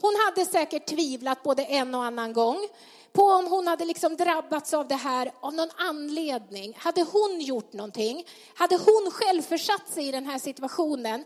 Hon 0.02 0.16
hade 0.26 0.46
säkert 0.50 0.86
tvivlat 0.86 1.42
både 1.42 1.64
en 1.64 1.94
och 1.94 2.04
annan 2.04 2.32
gång 2.32 2.68
på 3.12 3.22
om 3.22 3.46
hon 3.46 3.66
hade 3.66 3.84
liksom 3.84 4.16
drabbats 4.16 4.74
av 4.74 4.88
det 4.88 4.94
här 4.94 5.32
av 5.40 5.54
någon 5.54 5.70
anledning. 5.76 6.76
Hade 6.78 7.02
hon 7.02 7.40
gjort 7.40 7.72
någonting? 7.72 8.26
Hade 8.54 8.76
hon 8.76 9.10
själv 9.12 9.42
försatt 9.42 9.88
sig 9.88 10.08
i 10.08 10.12
den 10.12 10.26
här 10.26 10.38
situationen? 10.38 11.24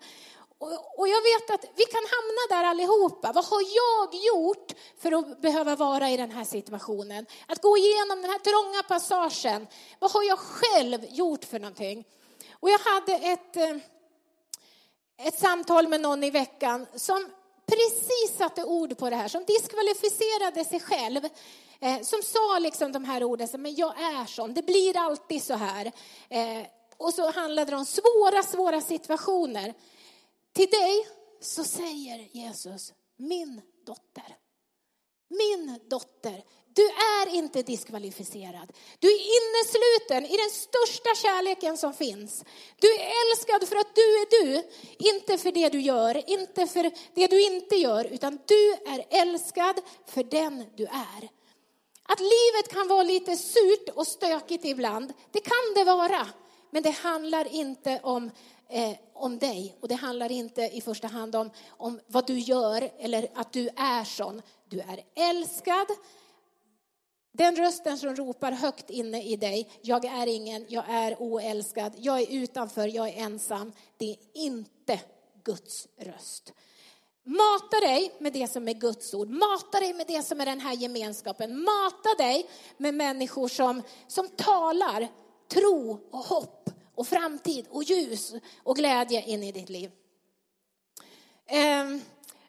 Och 0.97 1.09
jag 1.09 1.23
vet 1.23 1.51
att 1.51 1.65
vi 1.77 1.85
kan 1.85 2.03
hamna 2.03 2.43
där 2.51 2.65
allihopa. 2.65 3.33
Vad 3.33 3.45
har 3.45 3.63
jag 3.63 4.15
gjort 4.15 4.73
för 4.99 5.13
att 5.13 5.41
behöva 5.41 5.77
vara 5.77 6.11
i 6.11 6.17
den 6.17 6.31
här 6.31 6.45
situationen? 6.45 7.27
Att 7.47 7.63
gå 7.63 7.77
igenom 7.77 8.23
den 8.23 8.31
här 8.31 8.39
trånga 8.39 8.83
passagen. 8.83 9.67
Vad 9.99 10.11
har 10.11 10.23
jag 10.23 10.39
själv 10.39 11.07
gjort 11.11 11.45
för 11.45 11.59
någonting? 11.59 12.05
Och 12.53 12.71
jag 12.71 12.79
hade 12.79 13.13
ett, 13.13 13.57
eh, 13.57 13.77
ett 15.27 15.39
samtal 15.39 15.89
med 15.89 16.01
någon 16.01 16.25
i 16.25 16.31
veckan 16.31 16.87
som 16.95 17.31
precis 17.67 18.37
satte 18.39 18.65
ord 18.65 18.99
på 18.99 19.11
det 19.11 19.17
här, 19.17 19.29
som 19.29 19.45
diskvalificerade 19.45 20.65
sig 20.65 20.81
själv. 20.81 21.25
Eh, 21.81 22.01
som 22.03 22.23
sa 22.23 22.59
liksom 22.59 22.93
de 22.93 23.05
här 23.05 23.25
orden, 23.25 23.49
men 23.59 23.75
jag 23.75 24.01
är 24.01 24.27
sån, 24.27 24.55
det 24.55 24.63
blir 24.63 24.97
alltid 24.97 25.43
så 25.43 25.55
här. 25.55 25.93
Eh, 26.29 26.67
och 26.97 27.15
så 27.15 27.31
handlade 27.31 27.71
det 27.71 27.77
om 27.77 27.87
svåra, 27.87 28.43
svåra 28.43 28.81
situationer. 28.81 29.75
Till 30.53 30.71
dig 30.71 31.07
så 31.41 31.65
säger 31.65 32.29
Jesus, 32.33 32.93
min 33.17 33.61
dotter, 33.87 34.37
min 35.29 35.81
dotter, 35.89 36.45
du 36.77 36.87
är 36.87 37.35
inte 37.35 37.63
diskvalificerad. 37.63 38.73
Du 38.99 39.09
är 39.09 39.21
innesluten 39.39 40.33
i 40.33 40.37
den 40.37 40.51
största 40.51 41.15
kärleken 41.23 41.77
som 41.77 41.95
finns. 41.95 42.45
Du 42.81 42.95
är 42.95 43.13
älskad 43.23 43.69
för 43.69 43.77
att 43.77 43.95
du 43.95 44.03
är 44.03 44.45
du, 44.45 44.63
inte 44.99 45.39
för 45.39 45.53
det 45.53 45.69
du 45.69 45.81
gör, 45.81 46.31
inte 46.31 46.67
för 46.67 46.91
det 47.15 47.27
du 47.27 47.43
inte 47.43 47.77
gör, 47.77 48.05
utan 48.05 48.39
du 48.47 48.73
är 48.73 49.23
älskad 49.23 49.81
för 50.07 50.25
den 50.25 50.65
du 50.77 50.85
är. 50.85 51.29
Att 52.03 52.21
livet 52.21 52.69
kan 52.71 52.89
vara 52.89 53.03
lite 53.03 53.37
surt 53.37 53.89
och 53.95 54.07
stökigt 54.07 54.65
ibland, 54.65 55.13
det 55.33 55.41
kan 55.41 55.75
det 55.75 55.85
vara. 55.85 56.27
Men 56.71 56.83
det 56.83 56.91
handlar 56.91 57.55
inte 57.55 58.01
om, 58.03 58.31
eh, 58.69 58.97
om 59.15 59.39
dig 59.39 59.77
och 59.81 59.89
det 59.89 59.95
handlar 59.95 60.33
inte 60.33 60.63
i 60.63 60.81
första 60.81 61.09
hand 61.09 61.37
om, 61.37 61.51
om 61.69 62.01
vad 62.07 62.27
du 62.27 62.39
gör 62.39 62.91
eller 62.99 63.29
att 63.35 63.53
du 63.53 63.69
är 63.77 64.05
sån. 64.05 64.43
Du 64.69 64.81
är 64.81 65.05
älskad. 65.15 65.87
Den 67.37 67.57
rösten 67.57 67.99
som 67.99 68.17
ropar 68.17 68.53
högt 68.53 68.91
inne 68.91 69.23
i 69.23 69.37
dig, 69.37 69.71
jag 69.83 70.05
är 70.05 70.27
ingen, 70.27 70.67
jag 70.69 70.85
är 70.89 71.17
oälskad, 71.19 71.93
jag 71.97 72.21
är 72.21 72.27
utanför, 72.31 72.89
jag 72.89 73.09
är 73.09 73.23
ensam. 73.23 73.73
Det 73.97 74.11
är 74.11 74.17
inte 74.33 75.01
Guds 75.45 75.89
röst. 75.99 76.53
Mata 77.25 77.81
dig 77.81 78.13
med 78.19 78.33
det 78.33 78.49
som 78.49 78.69
är 78.69 78.75
Guds 78.75 79.15
ord. 79.15 79.29
Mata 79.29 79.81
dig 79.81 79.95
med 79.95 80.07
det 80.07 80.23
som 80.23 80.41
är 80.41 80.47
den 80.47 80.61
här 80.61 80.75
gemenskapen. 80.75 81.65
Mata 81.65 82.15
dig 82.19 82.49
med 82.77 82.95
människor 82.95 83.49
som, 83.49 83.83
som 84.07 84.29
talar 84.29 85.09
tro 85.49 85.99
och 86.11 86.19
hopp 86.19 86.71
och 86.95 87.07
framtid 87.07 87.67
och 87.71 87.83
ljus 87.83 88.35
och 88.63 88.77
glädje 88.77 89.23
in 89.23 89.43
i 89.43 89.53
ditt 89.53 89.69
liv. 89.69 89.91
Ehm, 91.47 92.01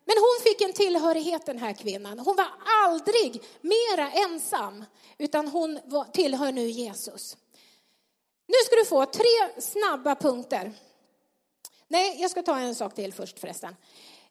men 0.08 0.16
hon 0.18 0.44
fick 0.44 0.62
en 0.62 0.74
tillhörighet 0.74 1.46
den 1.46 1.58
här 1.58 1.74
kvinnan. 1.74 2.20
Hon 2.20 2.36
var 2.36 2.48
aldrig 2.86 3.44
mera 3.62 4.12
ensam 4.12 4.86
utan 5.18 5.48
hon 5.48 5.80
tillhör 6.14 6.52
nu 6.52 6.70
Jesus. 6.70 7.38
Nu 8.48 8.56
ska 8.66 8.76
du 8.76 8.86
få 8.86 9.06
tre 9.06 9.62
snabba 9.62 10.16
punkter. 10.16 10.72
Nej, 11.88 12.22
jag 12.22 12.32
ska 12.32 12.42
ta 12.42 12.60
en 12.60 12.76
sak 12.76 12.96
till 12.96 13.14
först 13.14 13.40
förresten. 13.40 13.76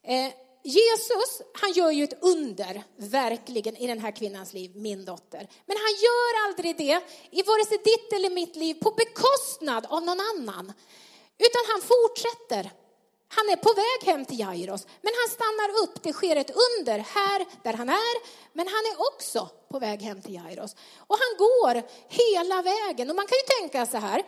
Eh, 0.03 0.33
Jesus, 0.63 1.43
han 1.55 1.73
gör 1.73 1.91
ju 1.91 2.05
ett 2.05 2.23
under, 2.23 2.83
verkligen, 2.97 3.77
i 3.77 3.87
den 3.87 3.99
här 3.99 4.11
kvinnans 4.11 4.53
liv, 4.53 4.77
min 4.77 5.05
dotter. 5.05 5.49
Men 5.67 5.77
han 5.77 5.95
gör 6.05 6.47
aldrig 6.47 6.77
det 6.77 7.03
i 7.31 7.43
vare 7.43 7.65
sig 7.65 7.79
ditt 7.85 8.13
eller 8.13 8.31
mitt 8.31 8.57
liv 8.57 8.75
på 8.75 8.91
bekostnad 8.91 9.87
av 9.87 10.03
någon 10.03 10.21
annan. 10.21 10.73
Utan 11.39 11.63
han 11.69 11.83
fortsätter. 11.83 12.71
Han 13.29 13.49
är 13.49 13.57
på 13.57 13.73
väg 13.75 14.13
hem 14.13 14.25
till 14.25 14.39
Jairos, 14.39 14.87
men 15.03 15.13
han 15.21 15.29
stannar 15.37 15.83
upp. 15.83 16.03
Det 16.03 16.13
sker 16.13 16.37
ett 16.37 16.51
under 16.51 16.99
här 16.99 17.47
där 17.63 17.73
han 17.73 17.89
är, 17.89 18.15
men 18.53 18.67
han 18.67 18.85
är 18.93 18.97
också 19.13 19.49
på 19.69 19.79
väg 19.79 20.03
hem 20.03 20.23
till 20.23 20.35
Jairos. 20.35 20.77
Och 20.97 21.17
han 21.25 21.39
går 21.39 21.83
hela 22.09 22.63
vägen. 22.63 23.11
Och 23.11 23.17
man 23.17 23.27
kan 23.27 23.39
ju 23.39 23.61
tänka 23.61 23.87
så 23.87 23.97
här, 23.97 24.23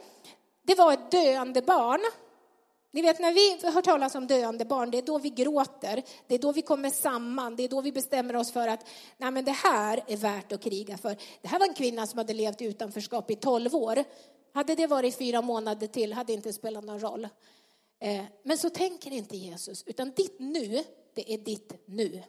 det 0.67 0.75
var 0.75 0.93
ett 0.93 1.11
döende 1.11 1.63
barn 1.63 2.01
ni 2.91 3.03
vet 3.03 3.19
när 3.19 3.33
vi 3.33 3.71
hör 3.73 3.83
talas 3.83 4.15
om 4.15 4.27
döende 4.27 4.65
barn, 4.65 4.91
det 4.91 4.99
är 4.99 5.03
då 5.03 5.19
vi 5.19 5.31
gråter, 5.31 6.03
det 6.27 6.35
är 6.35 6.39
då 6.39 6.53
vi 6.53 6.63
kommer 6.63 6.91
samman, 6.91 7.57
det 7.57 7.65
är 7.65 7.69
då 7.69 7.81
vi 7.81 7.93
bestämmer 7.93 8.37
oss 8.37 8.53
för 8.53 8.69
att 8.69 8.87
Nej, 9.17 9.31
men 9.31 9.45
det 9.45 9.53
här 9.53 10.05
är 10.07 10.17
värt 10.17 10.53
att 10.53 10.63
kriga 10.63 10.99
för. 10.99 11.17
Det 11.43 11.49
här 11.49 11.59
var 11.59 11.67
en 11.67 11.75
kvinna 11.75 12.07
som 12.07 12.19
hade 12.19 12.35
levt 12.35 12.61
i 12.61 12.65
utanförskap 12.65 13.31
i 13.31 13.37
tolv 13.37 13.75
år. 13.75 14.05
Hade 14.55 14.75
det 14.75 14.87
varit 14.87 15.19
fyra 15.19 15.43
månader 15.43 15.87
till 15.87 16.13
hade 16.13 16.27
det 16.27 16.33
inte 16.33 16.53
spelat 16.53 16.85
någon 16.85 17.01
roll. 17.01 17.29
Eh, 18.01 18.25
men 18.43 18.59
så 18.59 18.71
tänker 18.71 19.11
inte 19.11 19.37
Jesus, 19.37 19.85
utan 19.87 20.11
ditt 20.11 20.39
nu, 20.39 20.85
det 21.15 21.33
är 21.35 21.39
ditt 21.39 21.73
nu. 21.85 22.23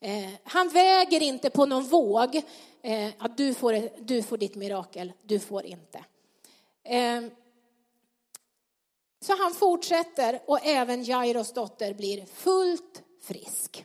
Eh, 0.00 0.30
han 0.44 0.68
väger 0.68 1.22
inte 1.22 1.50
på 1.50 1.66
någon 1.66 1.84
våg 1.84 2.42
eh, 2.82 3.10
att 3.18 3.36
du 3.36 3.54
får, 3.54 3.88
du 4.00 4.22
får 4.22 4.36
ditt 4.38 4.54
mirakel, 4.54 5.12
du 5.22 5.38
får 5.38 5.64
inte. 5.64 6.04
Eh, 6.84 7.22
så 9.20 9.36
han 9.36 9.54
fortsätter 9.54 10.42
och 10.46 10.66
även 10.66 11.04
Jairos 11.04 11.52
dotter 11.52 11.94
blir 11.94 12.26
fullt 12.26 13.02
frisk. 13.20 13.84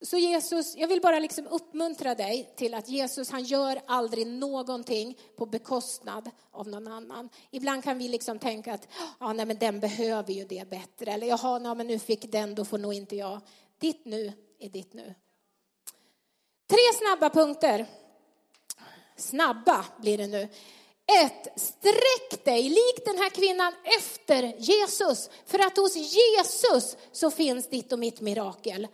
Så 0.00 0.18
Jesus, 0.18 0.76
jag 0.76 0.88
vill 0.88 1.00
bara 1.00 1.18
liksom 1.18 1.46
uppmuntra 1.46 2.14
dig 2.14 2.54
till 2.56 2.74
att 2.74 2.88
Jesus 2.88 3.30
han 3.30 3.44
gör 3.44 3.80
aldrig 3.86 4.26
någonting 4.26 5.18
på 5.36 5.46
bekostnad 5.46 6.30
av 6.50 6.68
någon 6.68 6.88
annan. 6.88 7.28
Ibland 7.50 7.84
kan 7.84 7.98
vi 7.98 8.08
liksom 8.08 8.38
tänka 8.38 8.74
att 8.74 8.88
ja, 9.20 9.32
nej, 9.32 9.46
men 9.46 9.58
den 9.58 9.80
behöver 9.80 10.32
ju 10.32 10.44
det 10.44 10.70
bättre. 10.70 11.12
Eller 11.12 11.26
jaha, 11.26 11.58
nej, 11.58 11.74
men 11.74 11.86
nu 11.86 11.98
fick 11.98 12.32
den, 12.32 12.54
då 12.54 12.64
får 12.64 12.78
nog 12.78 12.94
inte 12.94 13.16
jag. 13.16 13.40
Ditt 13.78 14.04
nu 14.04 14.32
är 14.58 14.68
ditt 14.68 14.92
nu. 14.92 15.14
Tre 16.68 16.78
snabba 16.98 17.30
punkter. 17.30 17.86
Snabba 19.16 19.84
blir 20.00 20.18
det 20.18 20.26
nu. 20.26 20.48
Ett, 21.22 21.60
sträck 21.60 22.44
dig 22.44 22.62
likt 22.62 23.04
den 23.04 23.18
här 23.18 23.30
kvinnan 23.30 23.74
efter 23.98 24.42
Jesus. 24.58 25.30
För 25.46 25.58
att 25.58 25.76
hos 25.76 25.96
Jesus 25.96 26.96
så 27.12 27.30
finns 27.30 27.68
ditt 27.68 27.92
och 27.92 27.98
mitt 27.98 28.20
mirakel. 28.20 28.88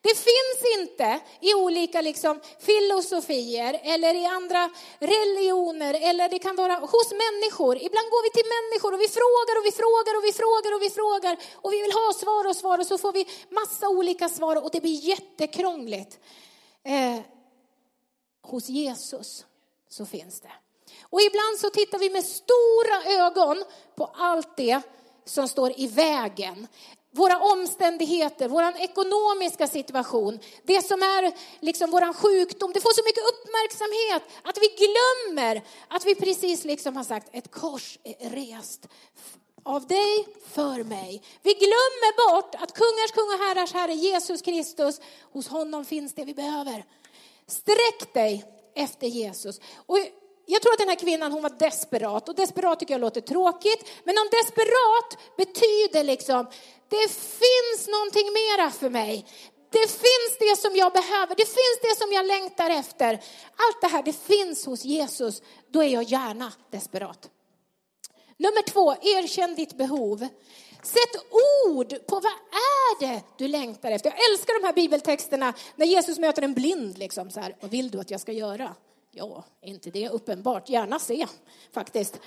Det 0.00 0.14
finns 0.14 0.78
inte 0.78 1.20
i 1.40 1.54
olika 1.54 2.00
liksom, 2.00 2.40
filosofier 2.58 3.80
eller 3.82 4.14
i 4.14 4.26
andra 4.26 4.70
religioner 4.98 5.94
eller 5.94 6.28
det 6.28 6.38
kan 6.38 6.56
vara 6.56 6.74
hos 6.74 7.12
människor. 7.12 7.76
Ibland 7.76 8.10
går 8.10 8.22
vi 8.22 8.30
till 8.30 8.50
människor 8.58 8.94
och 8.94 9.00
vi 9.00 9.08
frågar 9.08 9.54
och 9.58 9.66
vi 9.66 9.72
frågar 9.72 10.16
och 10.18 10.24
vi 10.24 10.32
frågar 10.32 10.74
och 10.74 10.82
vi 10.82 10.90
frågar 10.90 11.36
och 11.54 11.72
vi 11.72 11.82
vill 11.82 11.92
ha 11.92 12.12
svar 12.12 12.46
och 12.48 12.56
svar 12.56 12.78
och 12.78 12.86
så 12.86 12.98
får 12.98 13.12
vi 13.12 13.26
massa 13.50 13.88
olika 13.88 14.28
svar 14.28 14.64
och 14.64 14.70
det 14.72 14.80
blir 14.80 15.08
jättekrångligt. 15.08 16.18
Eh, 16.84 17.20
hos 18.42 18.68
Jesus 18.68 19.46
så 19.88 20.06
finns 20.06 20.40
det. 20.40 20.52
Och 21.02 21.20
ibland 21.20 21.58
så 21.58 21.70
tittar 21.70 21.98
vi 21.98 22.10
med 22.10 22.24
stora 22.24 23.24
ögon 23.24 23.64
på 23.94 24.10
allt 24.14 24.56
det 24.56 24.80
som 25.24 25.48
står 25.48 25.80
i 25.80 25.86
vägen. 25.86 26.66
Våra 27.18 27.38
omständigheter, 27.38 28.48
vår 28.48 28.62
ekonomiska 28.78 29.66
situation, 29.66 30.38
det 30.62 30.82
som 30.82 31.02
är 31.02 31.32
liksom 31.60 31.90
vår 31.90 32.12
sjukdom, 32.12 32.72
det 32.74 32.80
får 32.80 32.92
så 32.92 33.02
mycket 33.04 33.24
uppmärksamhet 33.32 34.22
att 34.42 34.58
vi 34.58 34.68
glömmer 34.84 35.62
att 35.88 36.04
vi 36.06 36.14
precis 36.14 36.64
liksom 36.64 36.96
har 36.96 37.04
sagt 37.04 37.28
ett 37.32 37.50
kors 37.50 37.98
är 38.04 38.30
rest 38.30 38.88
av 39.62 39.86
dig 39.86 40.26
för 40.50 40.84
mig. 40.84 41.22
Vi 41.42 41.52
glömmer 41.54 42.30
bort 42.30 42.54
att 42.54 42.72
kungars 42.72 43.12
kung 43.12 43.28
och 43.34 43.46
herrars 43.46 43.72
herre 43.72 43.94
Jesus 43.94 44.42
Kristus, 44.42 45.00
hos 45.32 45.48
honom 45.48 45.84
finns 45.84 46.14
det 46.14 46.24
vi 46.24 46.34
behöver. 46.34 46.84
Sträck 47.46 48.14
dig 48.14 48.44
efter 48.74 49.06
Jesus. 49.06 49.60
Och 49.86 49.98
jag 50.46 50.62
tror 50.62 50.72
att 50.72 50.78
den 50.78 50.88
här 50.88 50.96
kvinnan 50.96 51.32
hon 51.32 51.42
var 51.42 51.58
desperat 51.58 52.28
och 52.28 52.34
desperat 52.34 52.80
tycker 52.80 52.94
jag 52.94 53.00
låter 53.00 53.20
tråkigt. 53.20 53.88
Men 54.04 54.18
om 54.18 54.28
desperat 54.30 55.36
betyder 55.36 56.04
liksom, 56.04 56.46
det 56.88 57.08
finns 57.10 57.88
någonting 57.88 58.32
mera 58.32 58.70
för 58.70 58.90
mig. 58.90 59.26
Det 59.70 59.88
finns 59.90 60.38
det 60.38 60.56
som 60.56 60.76
jag 60.76 60.92
behöver, 60.92 61.34
det 61.34 61.44
finns 61.44 61.78
det 61.82 61.98
som 61.98 62.12
jag 62.12 62.26
längtar 62.26 62.70
efter. 62.70 63.12
Allt 63.56 63.80
det 63.80 63.86
här, 63.86 64.02
det 64.02 64.12
finns 64.12 64.66
hos 64.66 64.84
Jesus. 64.84 65.42
Då 65.70 65.82
är 65.82 65.88
jag 65.88 66.02
gärna 66.02 66.52
desperat. 66.70 67.30
Nummer 68.36 68.62
två, 68.62 68.92
erkänn 68.92 69.54
ditt 69.54 69.76
behov. 69.76 70.28
Sätt 70.82 71.24
ord 71.66 72.06
på 72.06 72.14
vad 72.14 72.32
är 72.52 73.00
det 73.00 73.22
du 73.36 73.48
längtar 73.48 73.90
efter. 73.90 74.10
Jag 74.10 74.30
älskar 74.30 74.60
de 74.60 74.66
här 74.66 74.74
bibeltexterna 74.74 75.54
när 75.76 75.86
Jesus 75.86 76.18
möter 76.18 76.42
en 76.42 76.54
blind. 76.54 76.98
Liksom, 76.98 77.30
så 77.30 77.40
här, 77.40 77.56
vad 77.60 77.70
vill 77.70 77.90
du 77.90 78.00
att 78.00 78.10
jag 78.10 78.20
ska 78.20 78.32
göra? 78.32 78.74
Ja, 79.10 79.44
inte 79.62 79.90
det 79.90 80.08
uppenbart. 80.08 80.68
Gärna 80.68 80.98
se, 80.98 81.26
faktiskt. 81.74 82.20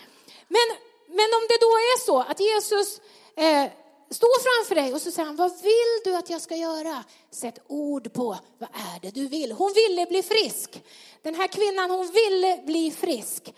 Men, 0.48 0.78
men 1.08 1.30
om 1.34 1.48
det 1.50 1.58
då 1.62 1.68
är 1.68 2.00
så 2.00 2.20
att 2.20 2.40
Jesus 2.40 3.02
eh, 3.36 3.72
står 4.12 4.40
framför 4.40 4.76
dig 4.76 4.94
och 4.94 5.02
så 5.02 5.12
säger 5.12 5.26
han, 5.26 5.36
vad 5.36 5.52
vill 5.62 6.02
du 6.04 6.16
att 6.16 6.30
jag 6.30 6.42
ska 6.42 6.56
göra? 6.56 7.04
Sätt 7.32 7.60
ord 7.68 8.14
på, 8.14 8.38
vad 8.58 8.70
är 8.74 9.00
det 9.02 9.12
du 9.12 9.28
vill? 9.28 9.52
Hon 9.52 9.74
ville 9.74 10.06
bli 10.06 10.24
frisk. 10.24 10.84
Den 11.22 11.36
här 11.36 11.48
kvinnan, 11.48 11.90
hon 11.90 12.12
ville 12.12 12.62
bli 12.66 12.92
frisk. 12.92 13.54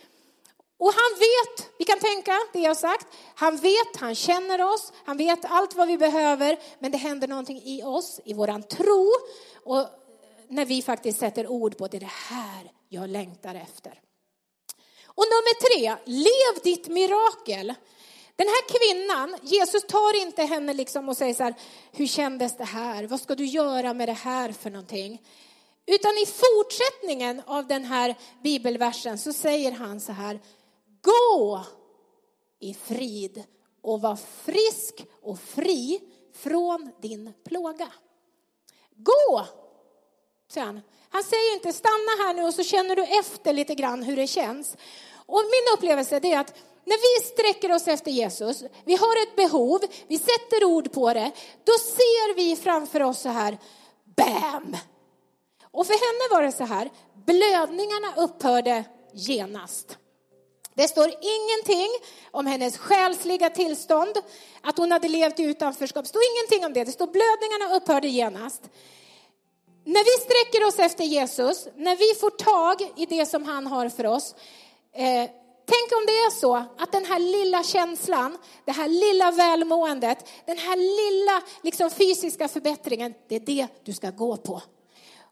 Och 0.78 0.92
han 0.92 1.18
vet, 1.18 1.70
vi 1.78 1.84
kan 1.84 1.98
tänka 1.98 2.38
det 2.52 2.58
jag 2.58 2.70
har 2.70 2.74
sagt, 2.74 3.06
han 3.34 3.56
vet, 3.56 3.96
han 3.96 4.14
känner 4.14 4.74
oss, 4.74 4.92
han 5.04 5.16
vet 5.16 5.44
allt 5.44 5.74
vad 5.74 5.88
vi 5.88 5.98
behöver, 5.98 6.58
men 6.78 6.92
det 6.92 6.98
händer 6.98 7.28
någonting 7.28 7.62
i 7.64 7.82
oss, 7.82 8.20
i 8.24 8.34
våran 8.34 8.62
tro, 8.62 9.12
och 9.64 9.78
eh, 9.78 9.86
när 10.48 10.64
vi 10.64 10.82
faktiskt 10.82 11.18
sätter 11.18 11.46
ord 11.46 11.76
på 11.76 11.86
det, 11.88 11.98
det 11.98 12.10
här 12.10 12.72
jag 12.88 13.08
längtar 13.08 13.54
efter. 13.54 14.00
Och 15.06 15.24
nummer 15.24 15.54
tre, 15.60 15.96
lev 16.04 16.62
ditt 16.62 16.88
mirakel. 16.88 17.74
Den 18.36 18.46
här 18.46 18.68
kvinnan, 18.68 19.36
Jesus 19.42 19.82
tar 19.86 20.22
inte 20.22 20.42
henne 20.42 20.72
liksom 20.72 21.08
och 21.08 21.16
säger 21.16 21.34
så 21.34 21.42
här, 21.42 21.54
hur 21.92 22.06
kändes 22.06 22.56
det 22.56 22.64
här? 22.64 23.04
Vad 23.04 23.20
ska 23.20 23.34
du 23.34 23.44
göra 23.44 23.94
med 23.94 24.08
det 24.08 24.12
här 24.12 24.52
för 24.52 24.70
någonting? 24.70 25.22
Utan 25.86 26.12
i 26.12 26.26
fortsättningen 26.26 27.42
av 27.46 27.66
den 27.66 27.84
här 27.84 28.14
bibelversen 28.42 29.18
så 29.18 29.32
säger 29.32 29.72
han 29.72 30.00
så 30.00 30.12
här, 30.12 30.40
gå 31.02 31.64
i 32.60 32.74
frid 32.74 33.44
och 33.82 34.00
var 34.00 34.16
frisk 34.44 35.06
och 35.22 35.40
fri 35.40 36.00
från 36.34 36.90
din 37.00 37.32
plåga. 37.44 37.92
Gå 38.96 39.46
säger 40.48 40.66
han. 40.66 40.80
Han 41.08 41.24
säger 41.24 41.54
inte 41.54 41.72
stanna 41.72 42.12
här 42.18 42.34
nu 42.34 42.42
och 42.42 42.54
så 42.54 42.62
känner 42.62 42.96
du 42.96 43.02
efter 43.02 43.52
lite 43.52 43.74
grann 43.74 44.02
hur 44.02 44.16
det 44.16 44.26
känns. 44.26 44.76
Och 45.26 45.42
min 45.44 45.74
upplevelse 45.76 46.20
är 46.22 46.38
att 46.38 46.54
när 46.84 46.96
vi 46.96 47.26
sträcker 47.26 47.72
oss 47.72 47.88
efter 47.88 48.10
Jesus, 48.10 48.64
vi 48.84 48.96
har 48.96 49.22
ett 49.22 49.36
behov, 49.36 49.80
vi 50.08 50.18
sätter 50.18 50.64
ord 50.64 50.92
på 50.92 51.12
det, 51.12 51.30
då 51.64 51.72
ser 51.72 52.34
vi 52.34 52.56
framför 52.56 53.02
oss 53.02 53.20
så 53.20 53.28
här, 53.28 53.58
BAM! 54.16 54.76
Och 55.70 55.86
för 55.86 55.94
henne 55.94 56.34
var 56.34 56.42
det 56.42 56.52
så 56.52 56.64
här, 56.64 56.90
blödningarna 57.26 58.14
upphörde 58.16 58.84
genast. 59.12 59.98
Det 60.74 60.88
står 60.88 61.08
ingenting 61.08 61.88
om 62.30 62.46
hennes 62.46 62.78
själsliga 62.78 63.50
tillstånd, 63.50 64.16
att 64.60 64.78
hon 64.78 64.92
hade 64.92 65.08
levt 65.08 65.40
i 65.40 65.42
utanförskap. 65.42 66.04
Det 66.04 66.08
står 66.08 66.22
ingenting 66.36 66.66
om 66.66 66.72
det. 66.72 66.84
Det 66.84 66.92
står 66.92 67.06
blödningarna 67.06 67.76
upphörde 67.76 68.08
genast. 68.08 68.62
När 69.84 70.04
vi 70.04 70.24
sträcker 70.24 70.66
oss 70.66 70.78
efter 70.78 71.04
Jesus, 71.04 71.68
när 71.76 71.96
vi 71.96 72.20
får 72.20 72.30
tag 72.30 72.92
i 72.96 73.06
det 73.06 73.26
som 73.26 73.44
han 73.44 73.66
har 73.66 73.88
för 73.88 74.06
oss, 74.06 74.34
eh, 74.92 75.30
Tänk 75.66 75.92
om 75.92 76.06
det 76.06 76.12
är 76.12 76.30
så 76.30 76.54
att 76.54 76.92
den 76.92 77.04
här 77.04 77.18
lilla 77.18 77.62
känslan, 77.62 78.38
det 78.64 78.72
här 78.72 78.88
lilla 78.88 79.30
välmåendet, 79.30 80.18
den 80.46 80.58
här 80.58 80.76
lilla 80.76 81.42
liksom, 81.62 81.90
fysiska 81.90 82.48
förbättringen, 82.48 83.14
det 83.28 83.36
är 83.36 83.40
det 83.40 83.66
du 83.84 83.92
ska 83.92 84.10
gå 84.10 84.36
på. 84.36 84.62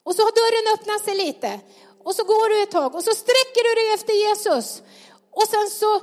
Och 0.02 0.14
så 0.14 0.22
har 0.22 0.32
dörren 0.32 0.74
öppnat 0.74 1.04
sig 1.04 1.26
lite 1.26 1.60
och 2.04 2.14
så 2.14 2.24
går 2.24 2.48
du 2.48 2.62
ett 2.62 2.70
tag 2.70 2.94
och 2.94 3.04
så 3.04 3.14
sträcker 3.14 3.62
du 3.68 3.74
dig 3.80 3.94
efter 3.94 4.12
Jesus 4.12 4.82
och 5.30 5.48
sen 5.48 5.70
så 5.70 6.00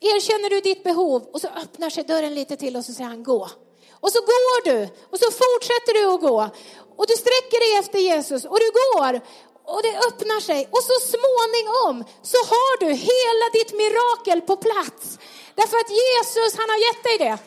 erkänner 0.00 0.50
du 0.50 0.60
ditt 0.60 0.84
behov 0.84 1.22
och 1.32 1.40
så 1.40 1.48
öppnar 1.48 1.90
sig 1.90 2.04
dörren 2.04 2.34
lite 2.34 2.56
till 2.56 2.76
och 2.76 2.84
så 2.84 2.92
säger 2.92 3.10
han 3.10 3.22
gå. 3.22 3.48
Och 3.92 4.12
så 4.12 4.20
går 4.20 4.64
du 4.64 4.88
och 5.10 5.18
så 5.18 5.30
fortsätter 5.30 5.94
du 5.94 6.14
att 6.14 6.20
gå 6.20 6.50
och 6.96 7.06
du 7.06 7.14
sträcker 7.16 7.60
dig 7.60 7.78
efter 7.78 7.98
Jesus 7.98 8.44
och 8.44 8.58
du 8.58 8.70
går 8.70 9.20
och 9.74 9.82
det 9.82 9.94
öppnar 10.08 10.40
sig 10.40 10.60
och 10.70 10.84
så 10.90 10.96
småningom 11.14 11.94
så 12.22 12.38
har 12.52 12.72
du 12.82 12.88
hela 13.12 13.46
ditt 13.56 13.72
mirakel 13.82 14.40
på 14.40 14.56
plats. 14.56 15.18
Därför 15.54 15.76
att 15.82 15.90
Jesus, 16.04 16.50
han 16.60 16.68
har 16.72 16.80
gett 16.86 17.02
dig 17.08 17.16
det. 17.26 17.38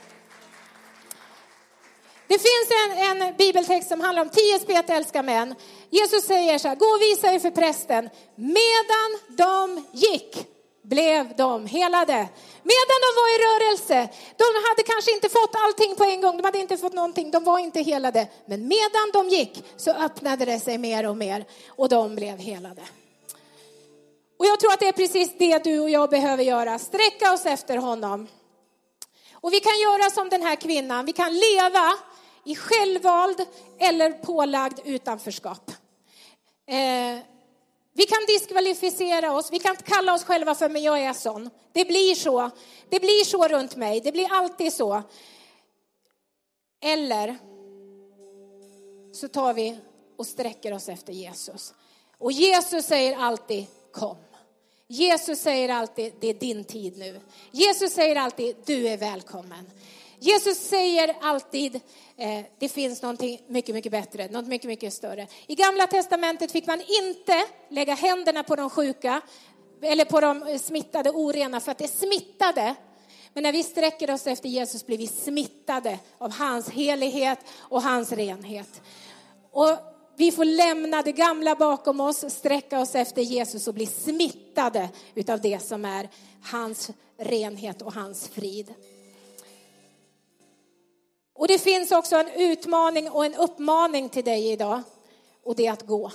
Det 2.28 2.40
finns 2.40 2.68
en, 2.82 2.92
en 3.22 3.36
bibeltext 3.38 3.90
som 3.90 4.02
handlar 4.02 4.22
om 4.22 4.30
tio 4.30 4.60
spetälska 4.60 5.24
män. 5.24 5.56
Jesus 5.90 6.24
säger 6.26 6.58
så 6.58 6.68
här, 6.68 6.76
gå 6.76 6.86
och 6.86 7.02
visa 7.02 7.34
er 7.34 7.40
för 7.40 7.52
prästen. 7.52 8.10
Medan 8.36 9.10
de 9.30 9.86
gick 9.92 10.48
blev 10.84 11.36
de 11.36 11.66
helade. 11.66 12.30
Medan 12.64 13.00
de 13.06 13.10
var 13.20 13.30
i 13.36 13.38
rörelse, 13.48 14.10
de 14.38 14.44
hade 14.68 14.84
kanske 14.86 15.12
inte 15.12 15.30
fått 15.30 15.56
allting 15.56 15.96
på 15.96 16.04
en 16.04 16.22
gång, 16.22 16.38
de 16.38 16.44
hade 16.44 16.60
inte 16.60 16.78
fått 16.78 16.94
någonting, 16.94 17.32
de 17.32 17.44
var 17.44 17.60
inte 17.60 17.82
helade. 17.82 18.28
Men 18.46 18.68
medan 18.68 19.12
de 19.14 19.30
gick 19.30 19.64
så 19.78 19.92
öppnade 19.92 20.46
det 20.46 20.60
sig 20.60 20.78
mer 20.78 21.08
och 21.10 21.18
mer 21.18 21.46
och 21.68 21.90
de 21.90 22.16
blev 22.16 22.38
helade. 22.38 22.82
Och 24.40 24.46
jag 24.46 24.60
tror 24.60 24.74
att 24.74 24.80
det 24.80 24.88
är 24.88 24.92
precis 24.92 25.32
det 25.38 25.64
du 25.64 25.80
och 25.80 25.90
jag 25.90 26.10
behöver 26.10 26.44
göra, 26.44 26.80
sträcka 26.80 27.34
oss 27.34 27.46
efter 27.46 27.78
honom. 27.78 28.28
Och 29.34 29.54
vi 29.54 29.60
kan 29.60 29.80
göra 29.80 30.10
som 30.10 30.30
den 30.30 30.42
här 30.42 30.56
kvinnan, 30.56 31.06
vi 31.06 31.14
kan 31.14 31.34
leva 31.34 31.94
i 32.46 32.56
självvald 32.56 33.46
eller 33.80 34.12
pålagd 34.12 34.80
utanförskap. 34.86 35.72
Eh, 36.68 37.33
vi 37.94 38.06
kan 38.06 38.26
diskvalificera 38.28 39.38
oss, 39.38 39.52
vi 39.52 39.60
kan 39.60 39.76
kalla 39.76 40.14
oss 40.14 40.24
själva 40.24 40.56
för 40.56 40.70
men 40.70 40.84
jag 40.84 41.00
är 41.00 41.14
sån. 41.14 41.50
Det 41.72 41.86
blir 41.86 42.16
så. 42.16 42.50
Det 42.90 43.00
blir 43.00 43.26
så 43.26 43.48
runt 43.48 43.76
mig, 43.76 44.02
det 44.02 44.12
blir 44.12 44.34
alltid 44.34 44.74
så. 44.74 45.04
Eller 46.82 47.38
så 49.14 49.28
tar 49.28 49.54
vi 49.54 49.78
och 50.18 50.28
sträcker 50.28 50.74
oss 50.74 50.90
efter 50.90 51.14
Jesus. 51.14 51.74
Och 52.18 52.32
Jesus 52.32 52.86
säger 52.86 53.18
alltid 53.18 53.66
kom. 53.92 54.18
Jesus 54.88 55.40
säger 55.40 55.70
alltid 55.70 56.14
det 56.20 56.28
är 56.28 56.34
din 56.34 56.64
tid 56.64 56.98
nu. 56.98 57.20
Jesus 57.52 57.94
säger 57.94 58.16
alltid 58.16 58.56
du 58.66 58.88
är 58.88 58.98
välkommen. 58.98 59.70
Jesus 60.24 60.58
säger 60.58 61.16
alltid 61.22 61.76
eh, 62.18 62.46
det 62.60 62.70
finns 62.70 63.02
någonting 63.02 63.42
mycket, 63.48 63.76
mycket 63.76 63.92
bättre, 63.92 64.28
något 64.28 64.48
mycket, 64.48 64.68
mycket 64.68 64.94
större. 64.94 65.28
I 65.48 65.56
gamla 65.56 65.88
testamentet 65.88 66.52
fick 66.52 66.68
man 66.68 66.82
inte 67.04 67.44
lägga 67.70 67.94
händerna 67.94 68.44
på 68.44 68.56
de 68.56 68.70
sjuka 68.70 69.22
eller 69.82 70.06
på 70.06 70.22
de 70.22 70.60
smittade 70.60 71.10
orena 71.10 71.60
för 71.60 71.72
att 71.72 71.78
det 71.78 71.88
smittade. 71.88 72.76
Men 73.34 73.44
när 73.44 73.52
vi 73.52 73.64
sträcker 73.64 74.12
oss 74.12 74.28
efter 74.28 74.50
Jesus 74.50 74.86
blir 74.86 74.98
vi 74.98 75.08
smittade 75.08 76.00
av 76.18 76.32
hans 76.32 76.70
helighet 76.70 77.40
och 77.60 77.82
hans 77.82 78.12
renhet. 78.12 78.82
Och 79.52 79.78
vi 80.18 80.32
får 80.32 80.46
lämna 80.46 81.02
det 81.02 81.12
gamla 81.12 81.56
bakom 81.56 82.00
oss, 82.00 82.34
sträcka 82.34 82.80
oss 82.80 82.96
efter 82.96 83.22
Jesus 83.22 83.68
och 83.68 83.74
bli 83.74 83.86
smittade 83.86 84.90
utav 85.16 85.42
det 85.42 85.60
som 85.60 85.86
är 85.86 86.10
hans 86.44 86.92
renhet 87.18 87.82
och 87.82 87.94
hans 87.94 88.28
frid. 88.28 88.74
Och 91.34 91.48
det 91.48 91.58
finns 91.58 91.92
också 91.92 92.16
en 92.16 92.30
utmaning 92.30 93.12
och 93.12 93.26
en 93.26 93.36
uppmaning 93.36 94.10
till 94.10 94.24
dig 94.24 94.52
idag. 94.52 94.82
Och 95.44 95.56
det 95.56 95.68
är 95.68 95.72
att 95.72 95.88
gå. 95.88 96.12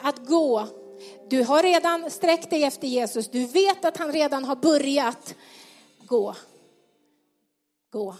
Att 0.00 0.26
gå. 0.26 0.66
Du 1.28 1.42
har 1.42 1.62
redan 1.62 2.10
sträckt 2.10 2.50
dig 2.50 2.64
efter 2.64 2.88
Jesus. 2.88 3.28
Du 3.28 3.46
vet 3.46 3.84
att 3.84 3.96
han 3.96 4.12
redan 4.12 4.44
har 4.44 4.56
börjat. 4.56 5.34
Gå. 6.06 6.34
Gå. 7.90 8.16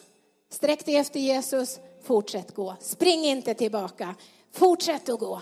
Sträck 0.50 0.87
dig 0.87 0.96
efter 0.96 1.20
Jesus. 1.20 1.78
Fortsätt 2.02 2.54
gå. 2.54 2.76
Spring 2.80 3.24
inte 3.24 3.54
tillbaka. 3.54 4.14
Fortsätt 4.52 5.09
att 5.09 5.20
gå. 5.20 5.40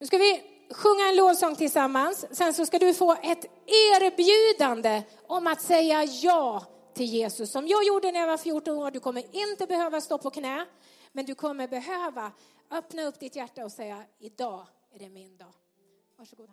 Nu 0.00 0.06
ska 0.06 0.18
vi 0.18 0.42
sjunga 0.70 1.08
en 1.08 1.16
lovsång 1.16 1.56
tillsammans. 1.56 2.26
Sen 2.30 2.54
så 2.54 2.66
ska 2.66 2.78
du 2.78 2.94
få 2.94 3.12
ett 3.22 3.44
erbjudande 3.72 5.02
om 5.26 5.46
att 5.46 5.62
säga 5.62 6.04
ja 6.04 6.64
till 6.94 7.06
Jesus. 7.06 7.50
Som 7.50 7.68
jag 7.68 7.84
gjorde 7.84 8.12
när 8.12 8.20
jag 8.20 8.26
var 8.26 8.36
14 8.36 8.78
år. 8.78 8.90
Du 8.90 9.00
kommer 9.00 9.36
inte 9.36 9.66
behöva 9.66 10.00
stå 10.00 10.18
på 10.18 10.30
knä. 10.30 10.66
Men 11.12 11.24
du 11.24 11.34
kommer 11.34 11.68
behöva 11.68 12.32
öppna 12.70 13.04
upp 13.04 13.20
ditt 13.20 13.36
hjärta 13.36 13.64
och 13.64 13.72
säga 13.72 14.04
idag 14.18 14.66
är 14.94 14.98
det 14.98 15.08
min 15.08 15.36
dag. 15.36 15.52
Varsågoda. 16.16 16.52